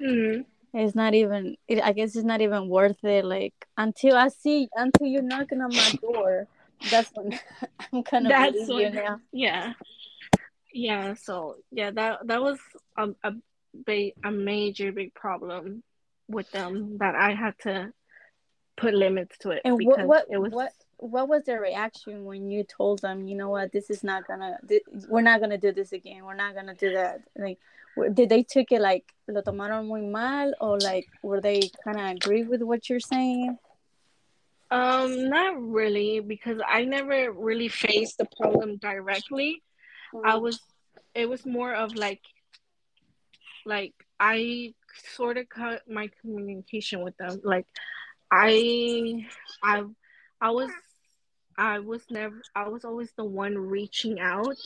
[0.00, 0.44] Mhm.
[0.74, 3.24] it's not even, it, I guess it's not even worth it.
[3.24, 6.48] Like, until I see, until you're knocking on my door,
[6.90, 7.30] that's when
[7.92, 9.20] I'm gonna That's believe you now.
[9.32, 9.74] Yeah.
[10.72, 12.58] Yeah, so yeah, that that was
[12.98, 13.32] a a
[13.86, 15.84] big a major big problem
[16.28, 17.92] with them that I had to
[18.76, 22.50] put limits to it And what, what, it was what, what was their reaction when
[22.50, 25.72] you told them, you know what, this is not gonna, thi- we're not gonna do
[25.72, 26.24] this again.
[26.24, 27.20] We're not gonna do that.
[27.36, 27.58] Like,
[27.96, 31.98] w- did they took it like lo tomaron muy mal, or like were they kind
[32.00, 33.58] of agree with what you're saying?
[34.70, 39.62] um not really because I never really faced the problem directly.
[40.24, 40.58] I was
[41.14, 42.22] it was more of like
[43.66, 44.74] like I
[45.14, 47.40] sort of cut my communication with them.
[47.44, 47.66] Like
[48.30, 49.26] I
[49.62, 49.84] I
[50.40, 50.70] I was
[51.56, 54.56] I was never I was always the one reaching out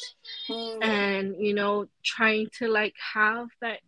[0.48, 0.84] Mm.
[0.84, 3.80] and you know trying to like have that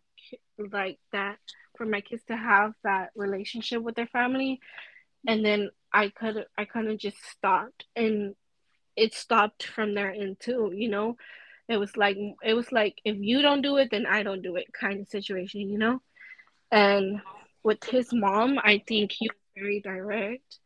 [0.59, 1.39] like that
[1.77, 4.61] for my kids to have that relationship with their family,
[5.27, 8.35] and then I could I kind of just stopped, and
[8.97, 10.73] it stopped from there in too.
[10.75, 11.17] You know,
[11.69, 14.57] it was like it was like if you don't do it, then I don't do
[14.57, 15.61] it kind of situation.
[15.63, 16.03] You know,
[16.71, 17.21] and
[17.63, 20.59] with his mom, I think he was very direct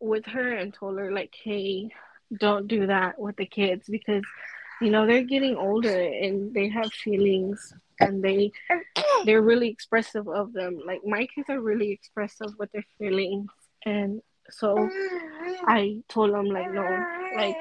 [0.00, 1.90] with her and told her like, hey,
[2.38, 4.24] don't do that with the kids because
[4.80, 8.52] you know they're getting older and they have feelings and they
[9.24, 10.80] they're really expressive of them.
[10.86, 13.48] Like my kids are really expressive with their feelings.
[13.84, 14.88] And so
[15.66, 17.56] i told them like no like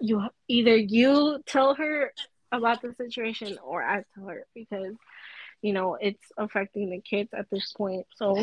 [0.00, 2.12] you either you tell her
[2.52, 4.94] about the situation or i tell her because
[5.64, 8.36] you know it's affecting the kids at this point so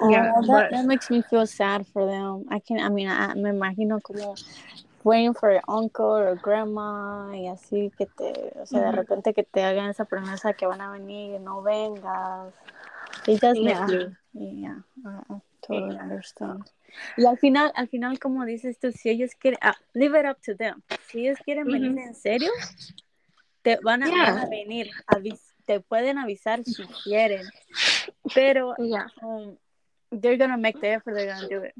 [0.00, 2.46] yeah, oh, that, but, that makes me feel sad for them.
[2.48, 4.34] I can, I mean, I, me imagino como
[5.04, 9.42] waiting for your uncle or grandma y así que te, o sea, de repente que
[9.42, 12.52] te hagan esa promesa que van a venir y no vengas.
[13.26, 13.86] It does yeah.
[13.86, 16.02] make you, yeah, I, I totally yeah.
[16.02, 16.64] understand.
[17.16, 20.40] Y al final, al final, como dices tú, si ellos quieren, uh, leave it up
[20.42, 20.82] to them.
[21.08, 21.94] Si ellos quieren mm-hmm.
[21.94, 22.50] venir en serio,
[23.62, 24.34] te van a, yeah.
[24.34, 27.46] van a venir, avis, te pueden avisar si quieren,
[28.34, 29.06] pero yeah.
[29.22, 29.56] um,
[30.10, 31.74] they're gonna make the effort, they're gonna do it.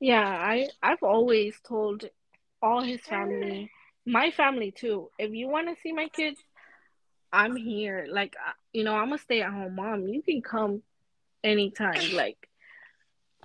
[0.00, 2.04] Yeah, I I've always told
[2.62, 3.70] all his family,
[4.06, 5.10] my family too.
[5.18, 6.40] If you want to see my kids,
[7.32, 8.06] I'm here.
[8.10, 10.06] Like uh, you know, I'm a stay at home mom.
[10.06, 10.82] You can come
[11.42, 12.14] anytime.
[12.14, 12.48] Like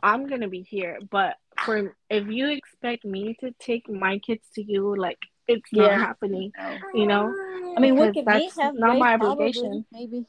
[0.02, 1.00] I'm gonna be here.
[1.10, 5.88] But for if you expect me to take my kids to you, like it's yeah.
[5.88, 6.52] not happening.
[6.94, 7.34] You know.
[7.76, 9.86] I mean, what could we have not my obligation.
[9.92, 10.26] Maybe.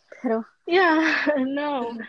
[0.66, 1.26] Yeah.
[1.36, 1.98] No.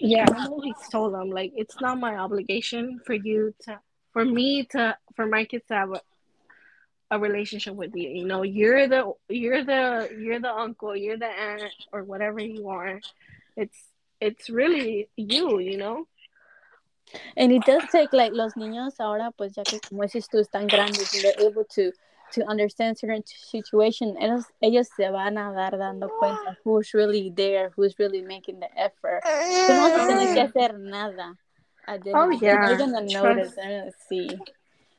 [0.00, 3.80] Yeah, I always told them like it's not my obligation for you to,
[4.12, 6.00] for me to, for my kids to have a,
[7.10, 8.08] a relationship with you.
[8.08, 12.68] You know, you're the, you're the, you're the uncle, you're the aunt, or whatever you
[12.68, 13.00] are.
[13.56, 13.76] It's,
[14.20, 15.58] it's really you.
[15.58, 16.06] You know.
[17.36, 20.68] And it does take like los niños ahora, pues ya que como dices tú están
[20.68, 21.90] grandes, they're able to
[22.32, 27.70] to understand certain situation, ellos, ellos se van a dar dando cuenta who's really there,
[27.74, 29.22] who's really making the effort.
[29.24, 31.34] Tú no vas a tener que hacer nada.
[32.14, 33.54] Oh yeah, they're gonna notice.
[33.54, 34.38] They're gonna see.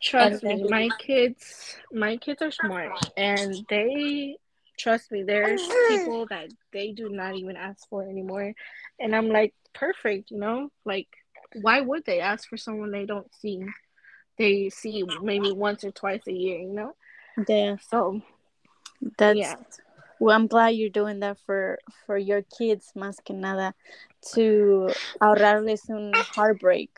[0.02, 4.38] Trust me, my kids, my kids are smart, and they
[4.78, 5.24] trust me.
[5.24, 8.54] There's people that they do not even ask for anymore,
[9.00, 11.08] and I'm like, perfect, you know, like
[11.62, 13.62] why would they ask for someone they don't see?
[14.38, 16.96] They see maybe once or twice a year, you know.
[17.48, 17.78] Yeah.
[17.90, 18.22] So
[19.18, 19.56] that's yeah.
[20.20, 23.74] Well, I'm glad you're doing that for for your kids, más que nada,
[24.34, 24.90] to
[25.22, 26.90] ahorrarles un heartbreak,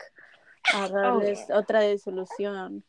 [0.72, 1.60] ahorrarles oh, yeah.
[1.60, 2.82] otra desilusión.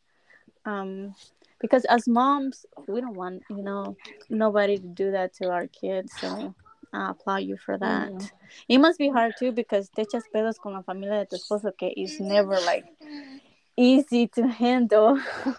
[0.64, 1.14] Um,
[1.60, 3.96] because as moms, we don't want you know
[4.28, 6.12] nobody to do that to our kids.
[6.20, 6.54] So
[6.92, 8.10] I applaud you for that.
[8.10, 8.26] Mm-hmm.
[8.68, 11.70] It must be hard too because te echas pedos con la familia de tu esposo
[11.76, 12.86] que is never like
[13.76, 15.20] easy to handle.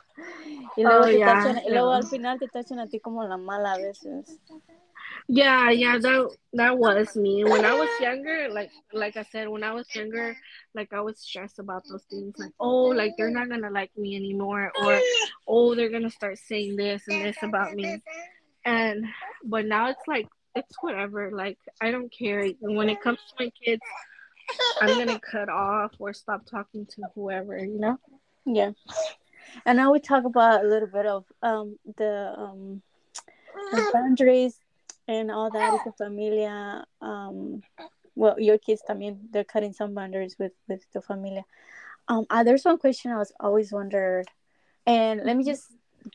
[0.78, 1.72] y luego, oh, yeah, tachan, yeah.
[1.72, 4.40] luego al final te tachan a ti como la mala a veces.
[5.28, 7.44] Yeah, yeah, that that was me.
[7.44, 10.36] When I was younger, like like I said, when I was younger,
[10.76, 12.36] like I was stressed about those things.
[12.38, 15.00] Like, oh, like they're not gonna like me anymore, or
[15.48, 18.02] oh, they're gonna start saying this and this about me.
[18.66, 19.06] And
[19.44, 21.32] but now it's like it's whatever.
[21.32, 22.48] Like I don't care.
[22.60, 23.82] When it comes to my kids,
[24.82, 27.98] I'm gonna cut off or stop talking to whoever, you know?
[28.46, 28.72] Yeah.
[29.66, 32.82] And now we talk about a little bit of um the um
[33.72, 34.60] the boundaries
[35.08, 36.86] and all that with the familia.
[37.02, 37.62] Um
[38.16, 41.44] well your kids I mean they're cutting some boundaries with with the familia.
[42.08, 44.28] Um uh, there's one question I was always wondered
[44.86, 45.66] and let me just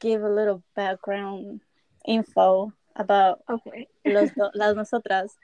[0.01, 1.61] give a little background
[2.07, 3.89] info about okay.
[4.05, 5.37] los las nosotras.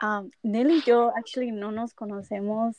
[0.00, 2.74] Um, Nelly y yo actually no nos conocemos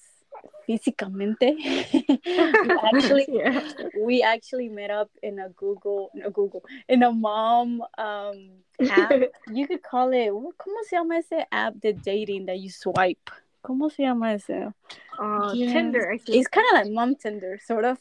[0.67, 1.55] físicamente.
[1.55, 3.61] we actually yeah.
[3.99, 8.49] we actually met up in a Google a Google in a mom um
[8.89, 9.11] app.
[9.51, 13.29] you could call it ¿cómo se llama ese app de dating that you swipe?
[13.63, 14.73] ¿Cómo se llama ese?
[15.19, 15.71] Uh, yeah.
[15.71, 16.17] Tinder.
[16.25, 17.99] It's kind of like mom Tinder, sort of.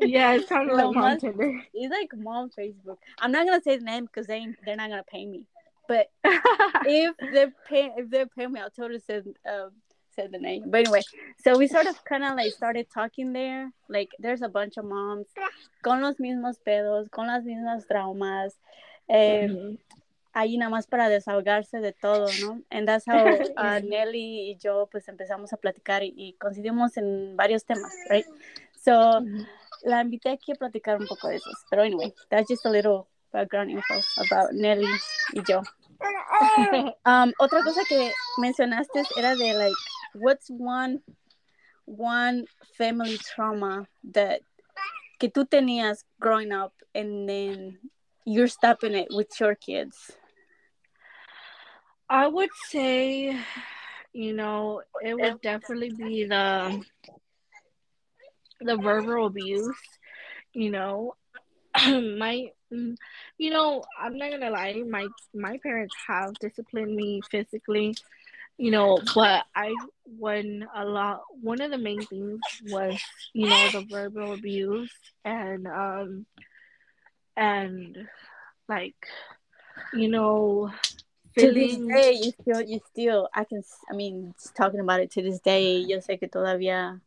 [0.00, 1.62] yeah, it's kind of like mom Tinder.
[1.72, 2.98] It's like mom Facebook.
[3.20, 5.44] I'm not gonna say the name because they they're not gonna pay me.
[5.86, 9.70] But if they're pay if they're paying me, I'll totally say um
[10.18, 10.64] say the name.
[10.66, 11.02] But anyway,
[11.44, 13.70] so we sort of kind of like started talking there.
[13.88, 15.26] Like there's a bunch of moms
[15.82, 18.52] con los mismos pedos, con las mismas traumas.
[19.08, 19.76] Eh.
[20.34, 22.62] Ahí nada más para desahogarse de todo, ¿no?
[22.70, 23.16] And that's how
[23.56, 28.26] uh, Nelly y yo pues empezamos a platicar y, y coincidimos en varios temas, right?
[28.80, 29.20] So
[29.82, 31.54] la invité aquí a platicar un poco de esos.
[31.70, 34.86] Pero anyway, that's just a little background info about Nelly
[35.32, 35.62] y yo.
[37.04, 39.76] um, otra cosa que mencionaste era de like,
[40.14, 41.00] what's one
[41.84, 42.44] one
[42.76, 44.40] family trauma that
[45.18, 47.78] que tú tenías growing up and then
[48.24, 50.12] you're stopping it with your kids?
[52.10, 53.38] I would say,
[54.12, 56.82] you know, it would definitely be the
[58.60, 59.76] the verbal abuse.
[60.52, 61.14] You know,
[61.86, 67.94] my you know, I'm not gonna lie, my my parents have disciplined me physically,
[68.58, 73.00] you know, but I when a lot one of the main things was,
[73.32, 74.92] you know, the verbal abuse
[75.24, 76.26] and um
[77.36, 77.96] and
[78.68, 78.96] like
[79.94, 80.70] you know
[81.36, 85.22] to this day you still you still I can I mean talking about it to
[85.22, 87.00] this day yo sé que todavía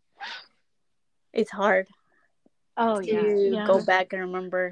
[1.33, 1.87] it's hard
[2.77, 3.67] oh to yeah, yeah.
[3.67, 4.71] go back and remember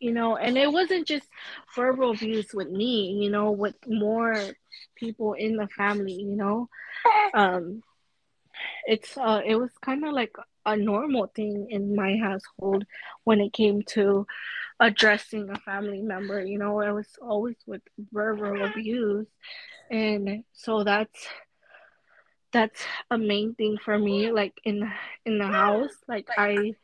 [0.00, 1.28] you know and it wasn't just
[1.76, 4.34] verbal abuse with me you know with more
[4.96, 6.68] people in the family you know?
[7.34, 7.82] Um
[8.86, 10.34] it's uh it was kind of like
[10.66, 12.84] a normal thing in my household
[13.24, 14.26] when it came to
[14.78, 16.80] addressing a family member you know?
[16.80, 19.26] It was always with verbal abuse.
[19.90, 21.26] And so that's
[22.52, 24.90] that's a main thing for me like in
[25.24, 25.92] in the house.
[26.06, 26.74] Like i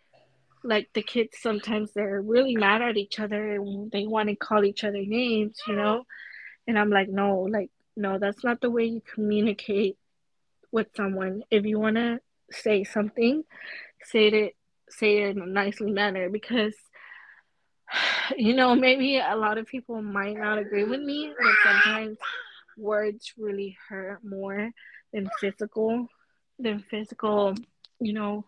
[0.65, 4.65] like the kids sometimes they're really mad at each other and they want to call
[4.65, 6.05] each other names you know?
[6.67, 9.97] And i'm like no like no that's not the way you communicate
[10.71, 11.43] with someone.
[11.51, 12.21] If you want to
[12.51, 13.45] say something
[14.05, 14.57] say it
[14.89, 16.75] say it in a nicely manner because
[18.37, 22.17] you know maybe a lot of people might not agree with me but sometimes
[22.79, 24.71] words really hurt more
[25.13, 26.07] than physical
[26.59, 27.55] than physical
[28.01, 28.45] you know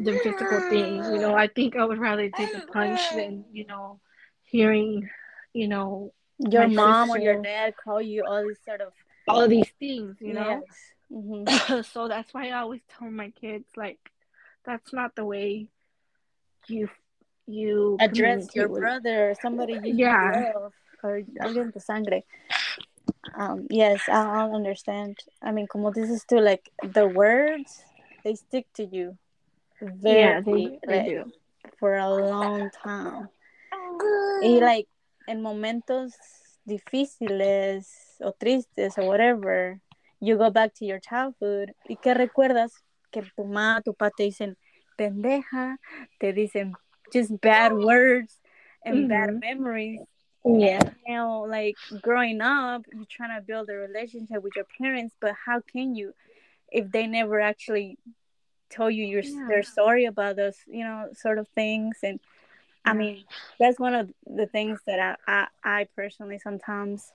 [0.00, 1.06] than physical things.
[1.06, 4.00] You know i think i would rather take a punch than you know
[4.42, 5.08] hearing
[5.54, 8.92] you know your mom or your dad call you all these sort of
[9.26, 10.62] all these things you know?
[10.62, 10.78] Yes.
[11.12, 11.80] mm-hmm.
[11.92, 13.98] so that's why i always tell my kids like
[14.64, 15.66] that's not the way
[16.68, 16.88] you
[17.48, 18.80] you address your with.
[18.80, 20.52] brother or somebody you yeah.
[20.54, 20.72] love
[21.02, 22.22] or alguien de sangre.
[23.34, 25.18] Um yes I, understand.
[25.42, 27.82] I mean como this is too like the words
[28.24, 29.16] they stick to you
[29.80, 31.32] very yeah they, they like, do.
[31.78, 33.28] for a long time.
[34.42, 34.88] Y like
[35.28, 36.14] en momentos
[36.64, 39.80] difíciles o tristes or whatever
[40.20, 42.72] you go back to your childhood y que recuerdas
[43.10, 44.56] que tu mamá tu papá te dicen
[44.96, 45.78] pendeja
[46.18, 46.74] te dicen
[47.12, 48.40] just bad words
[48.84, 49.08] and Mhm.
[49.08, 50.00] bad memories
[50.44, 55.16] yeah you know, like growing up, you're trying to build a relationship with your parents,
[55.20, 56.12] but how can you
[56.70, 57.96] if they never actually
[58.70, 59.46] tell you your Yeah.
[59.48, 61.96] their story about those, you know, sort of things?
[62.02, 62.20] And
[62.90, 63.24] I mean,
[63.60, 65.46] that's one of the things that I I,
[65.80, 67.12] I personally sometimes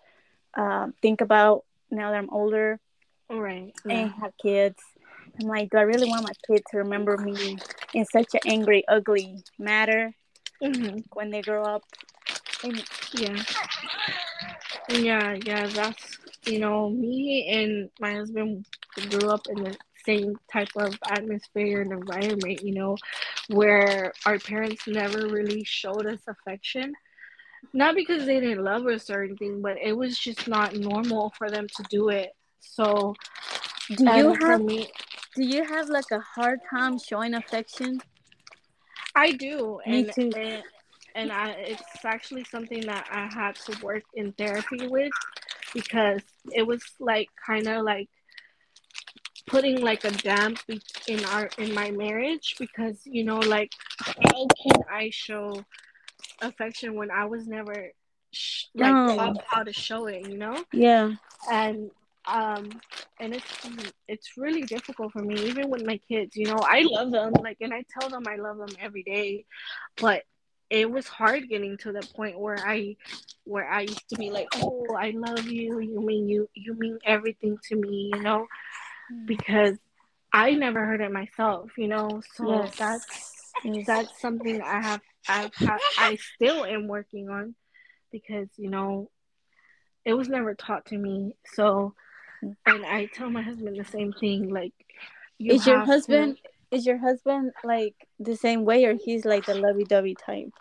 [0.55, 2.79] uh, think about now that I'm older
[3.29, 4.77] right and have kids.
[5.39, 7.57] I'm like, do I really want my kids to remember me
[7.93, 10.13] in such an angry, ugly manner
[10.61, 11.83] hmm when they grow up?
[12.63, 13.43] And Yeah.
[14.89, 16.12] Yeah, yeah, that's
[16.47, 18.65] you know, me and my husband
[19.09, 19.75] grew up in the
[20.05, 22.97] same type of atmosphere and environment, you know,
[23.49, 26.93] where our parents never really showed us affection.
[27.73, 31.49] Not because they didn't love us or anything, but it was just not normal for
[31.49, 32.31] them to do it.
[32.59, 33.15] So,
[33.95, 34.89] do you have me,
[35.35, 37.99] do you have like a hard time showing affection?
[39.15, 40.31] I do, Me and too.
[40.35, 40.63] and,
[41.15, 45.11] and I it's actually something that I had to work in therapy with
[45.73, 46.21] because
[46.53, 48.09] it was like kind of like
[49.47, 50.59] putting like a damp
[51.07, 55.63] in our in my marriage because you know like how can I show
[56.41, 57.91] affection when I was never
[58.31, 59.15] sh- like No.
[59.15, 61.11] taught how to show it, you know, Yeah.
[61.51, 61.89] and
[62.25, 62.69] um
[63.19, 63.67] and it's
[64.07, 67.57] it's really difficult for me even with my kids you know i love them like
[67.59, 69.43] and i tell them i love them every day
[69.97, 70.23] but
[70.73, 72.95] it was hard getting to the point where i
[73.45, 75.79] where i used to be like oh i love you.
[75.79, 78.47] You mean you you mean everything to me you know?
[79.13, 79.27] Mm.
[79.27, 79.77] Because
[80.33, 82.21] i never heard it myself you know?
[82.35, 82.75] So yes.
[82.77, 83.29] that's
[83.63, 83.85] Yes.
[83.85, 87.53] that's something i have i've had i still am working on
[88.11, 89.09] because you know
[90.03, 91.35] it was never taught to me.
[91.53, 91.93] So
[92.43, 92.55] mm.
[92.65, 94.73] and i tell my husband the same thing like
[95.37, 96.37] you is your have to- husband
[96.73, 100.51] is your husband like the same way or he's like the lovey dovey type?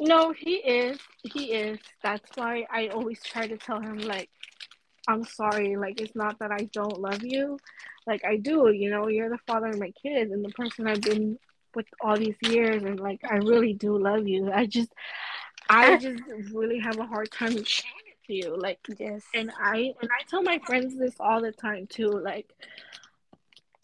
[0.00, 4.30] no he is he is that's why i always try to tell him like
[5.08, 7.58] i'm sorry like it's not that i don't love you
[8.06, 11.02] like i do you know you're the father of my kids and the person i've
[11.02, 11.38] been
[11.74, 14.90] with all these years and like i really do love you i just
[15.70, 18.56] I just really have a hard time showing it to you.
[18.58, 19.22] Like yes.
[19.34, 22.10] and I and I tell my friends this all the time too.
[22.10, 22.52] Like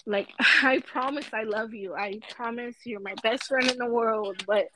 [0.06, 0.28] like
[0.62, 1.94] I promise I love you.
[1.94, 4.68] I promise you're my best friend in the world, but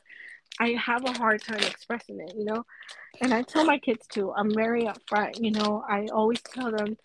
[0.58, 2.64] I have a hard time expressing it, you know?
[3.20, 5.84] And I tell my kids too, I'm very upfront, you know.
[5.88, 6.96] I always tell them,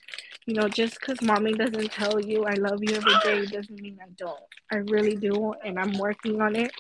[0.46, 4.00] you know, just because mommy doesn't tell you I love you every day doesn't mean
[4.02, 4.40] I don't.
[4.72, 6.72] I really do, and I'm working on it.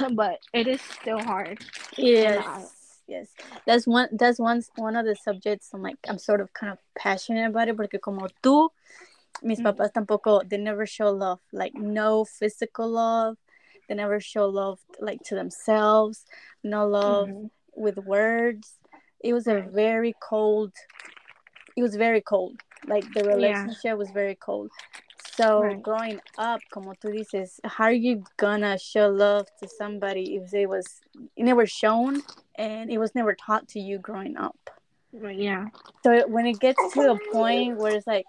[0.12, 1.58] but it is still hard.
[1.96, 3.00] Yes.
[3.06, 3.28] Yes.
[3.66, 6.78] That's one that's one one of the subjects I'm like I'm sort of kind of
[6.98, 8.70] passionate about it porque como tú
[9.42, 9.68] mis mm-hmm.
[9.68, 13.36] papás tampoco they never show love like no physical love
[13.88, 16.24] they never show love like to themselves
[16.62, 17.46] no love mm-hmm.
[17.74, 18.74] with words
[19.22, 20.72] it was a very cold
[21.76, 23.94] it was very cold like the relationship yeah.
[23.94, 24.70] was very cold
[25.36, 25.82] so right.
[25.82, 30.66] growing up como tú dices how are you gonna show love to somebody if it
[30.66, 31.00] was
[31.36, 32.22] never shown
[32.56, 34.70] and it was never taught to you growing up
[35.12, 35.66] yeah
[36.02, 38.26] so when it gets to a point where it's like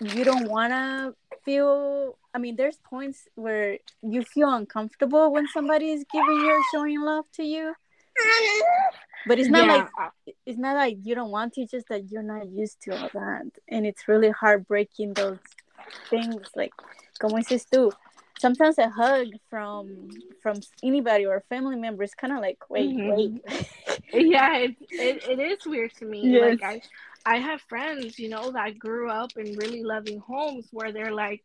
[0.00, 5.90] you don't want to feel i mean there's points where you feel uncomfortable when somebody
[5.90, 7.74] is giving you or showing love to you
[9.26, 9.76] but it's not yeah.
[9.76, 13.10] like it's not like you don't want to just that you're not used to all
[13.12, 15.38] that and it's really heartbreaking those
[16.08, 16.72] things like
[17.18, 17.90] como dices tú
[18.38, 20.08] sometimes a hug from
[20.42, 23.10] from anybody or family member is kind of like wait mm-hmm.
[23.10, 23.42] wait
[24.12, 26.42] yeah it, it, it is weird to me yes.
[26.42, 26.80] like i
[27.24, 31.42] I have friends, you know, that grew up in really loving homes where they're like,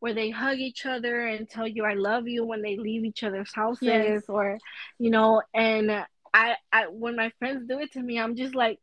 [0.00, 3.24] where they hug each other and tell you I love you when they leave each
[3.24, 4.22] other's houses, yes.
[4.28, 4.58] or,
[4.98, 5.90] you know, and
[6.32, 8.78] I, I, when my friends do it to me, I'm just like,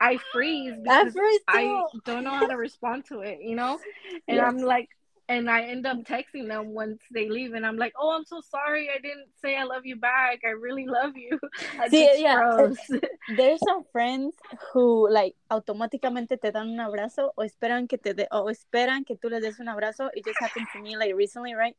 [0.00, 1.14] I freeze because
[1.46, 3.78] I, don't know how to respond to it, you know,
[4.28, 4.44] and yes.
[4.46, 4.88] I'm like,
[5.30, 8.42] and I end up texting them once they leave, and I'm like, "Oh, I'm so
[8.42, 10.40] sorry, I didn't say I love you back.
[10.44, 11.38] I really love you."
[11.88, 12.66] Sí, yeah.
[13.36, 14.34] There's some friends
[14.72, 19.14] who like automáticamente te dan un abrazo o esperan que te de, o esperan que
[19.16, 20.10] tú les des un abrazo.
[20.14, 21.76] It just happened to me like recently, right?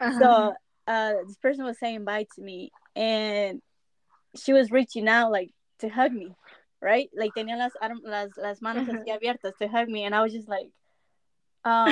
[0.00, 0.18] Uh-huh.
[0.20, 0.54] So
[0.86, 3.60] uh, this person was saying bye to me, and
[4.36, 6.36] she was reaching out like to hug me,
[6.80, 7.10] right?
[7.16, 7.72] Like tenía las
[8.04, 9.02] las las manos uh-huh.
[9.02, 10.70] así abiertas to hug me, and I was just like
[11.66, 11.88] um,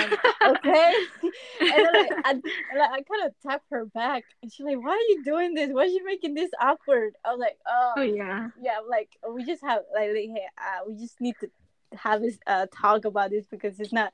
[0.47, 0.95] okay.
[1.61, 4.93] and then like, I, like, I kind of tap her back, and she's like, "Why
[4.93, 5.71] are you doing this?
[5.73, 9.45] Why are you making this awkward?" I was like, "Oh, oh yeah, yeah." Like we
[9.45, 11.51] just have like, hey, uh, we just need to
[11.97, 14.13] have this uh, talk about this because it's not.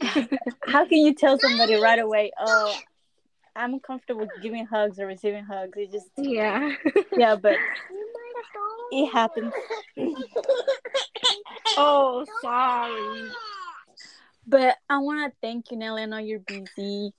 [0.66, 2.32] how can you tell somebody right away?
[2.38, 2.78] Oh,
[3.56, 5.78] I'm comfortable giving hugs or receiving hugs.
[5.78, 6.74] It just yeah,
[7.16, 7.56] yeah, but
[8.92, 9.54] it happens.
[11.78, 13.30] oh, sorry.
[14.46, 16.02] But I want to thank you, Nelly.
[16.02, 17.12] I know you're busy.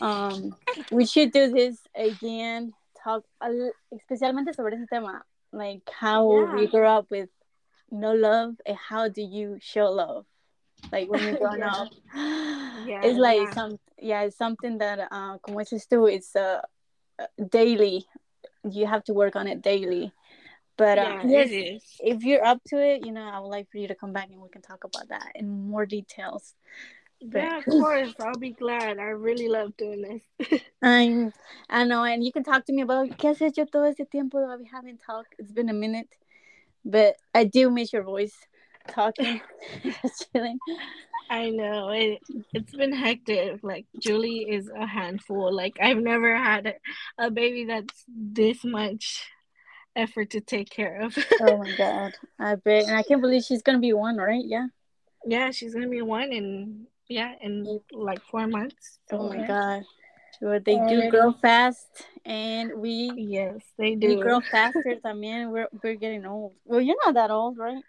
[0.00, 0.56] Um,
[0.90, 2.72] we should do this again.
[3.02, 5.22] Talk, especialmente sobre ese tema,
[5.52, 6.54] like how yeah.
[6.54, 7.30] we grew up with
[7.90, 10.26] no love, and how do you show love,
[10.92, 11.72] like when you're growing yeah.
[11.72, 11.88] up.
[12.86, 13.54] Yeah, it's like yeah.
[13.54, 16.60] some, yeah, it's something that, uh, como dices tú, it's uh,
[17.48, 18.04] daily.
[18.70, 20.12] You have to work on it daily.
[20.80, 23.76] But uh, yeah, yes, if you're up to it, you know, I would like for
[23.76, 26.54] you to come back and we can talk about that in more details.
[27.20, 27.42] But...
[27.42, 28.14] Yeah, of course.
[28.18, 28.98] I'll be glad.
[28.98, 30.62] I really love doing this.
[30.82, 31.30] I
[31.68, 34.40] I know, and you can talk to me about qué has hecho todo ese tiempo
[34.40, 35.34] that we haven't talked.
[35.38, 36.16] It's been a minute,
[36.82, 38.38] but I do miss your voice
[38.88, 39.42] talking.
[41.28, 42.20] I know it.
[42.54, 43.60] It's been hectic.
[43.62, 45.54] Like Julie is a handful.
[45.54, 46.76] Like I've never had
[47.18, 49.28] a baby that's this much
[49.96, 51.16] effort to take care of.
[51.40, 54.42] oh my god, I bet, and I can't believe she's gonna be one, right?
[54.44, 54.68] Yeah.
[55.26, 58.98] Yeah, she's gonna be one in yeah in like four months.
[59.08, 59.46] So, oh my yeah.
[59.46, 59.82] god.
[60.40, 61.86] Well, they do grow fast,
[62.24, 64.08] and we yes they do.
[64.08, 64.96] We grow faster.
[65.04, 66.54] también we're we're getting old.
[66.64, 67.82] Well, you're not that old, right?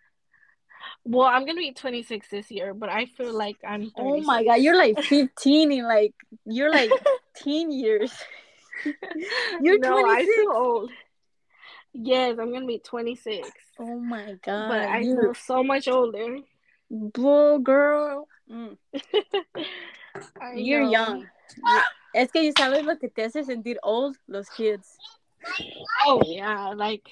[1.06, 3.92] Well, I'm gonna be 26 this year, but I feel like I'm.
[3.92, 3.94] 36.
[3.98, 6.14] Oh my god, you're like 15 in like
[6.46, 6.92] you're like
[7.36, 8.12] teen years.
[9.62, 10.10] you're no, 26.
[10.10, 10.92] I feel old.
[11.94, 13.50] Yes, I'm gonna be 26.
[13.80, 14.70] Oh my god!
[14.70, 15.20] But I you...
[15.20, 16.38] feel so much older.
[16.90, 18.28] Bull girl.
[18.50, 18.78] Mm.
[20.56, 20.92] You're know.
[20.92, 21.28] young.
[22.14, 24.98] Es que you sabes lo que te hace sentir old, los kids.
[26.06, 27.08] Oh yeah, like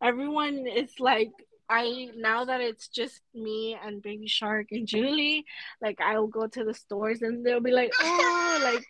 [0.00, 1.32] everyone is like
[1.68, 5.44] I now that it's just me and Baby Shark and Julie,
[5.80, 8.84] like I'll go to the stores and they'll be like, oh, like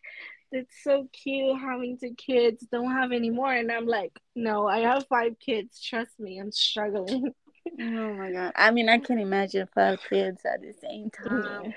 [0.55, 2.67] it's so cute having two kids.
[2.71, 3.53] Don't have any more.
[3.53, 5.81] And I'm like, no, I have five kids.
[5.81, 7.33] Trust me, I'm struggling.
[7.81, 8.53] Oh my god.
[8.57, 11.73] I mean, I can't imagine five kids at the same time.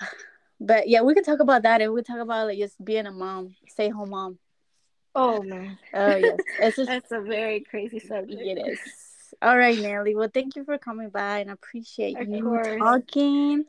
[0.00, 0.08] Yeah.
[0.60, 3.10] But yeah, we can talk about that and we talk about like just being a
[3.10, 4.38] mom, stay home mom.
[5.14, 5.78] Oh man.
[5.92, 8.40] Oh yes, it's just, That's a very crazy subject.
[8.40, 8.78] it is.
[9.42, 10.14] All right, Nelly.
[10.14, 12.78] Well, thank you for coming by and I appreciate Of you course.
[12.78, 13.64] talking.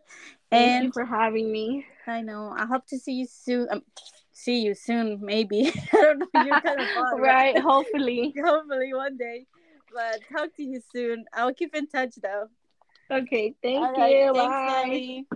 [0.52, 1.86] Thank and you for having me.
[2.08, 3.68] I know I hope to see you soon.
[3.72, 3.84] Um,
[4.32, 5.72] see you soon, maybe.
[5.94, 6.28] I don't know.
[6.34, 8.34] You're kind of far, right, hopefully.
[8.44, 9.46] Hopefully one day.
[9.94, 11.26] But talk to you soon.
[11.34, 12.50] I'll keep in touch though.
[13.12, 14.34] Okay, thank All right, you.
[14.34, 14.84] thanks, Bye.
[14.88, 15.28] Nelly.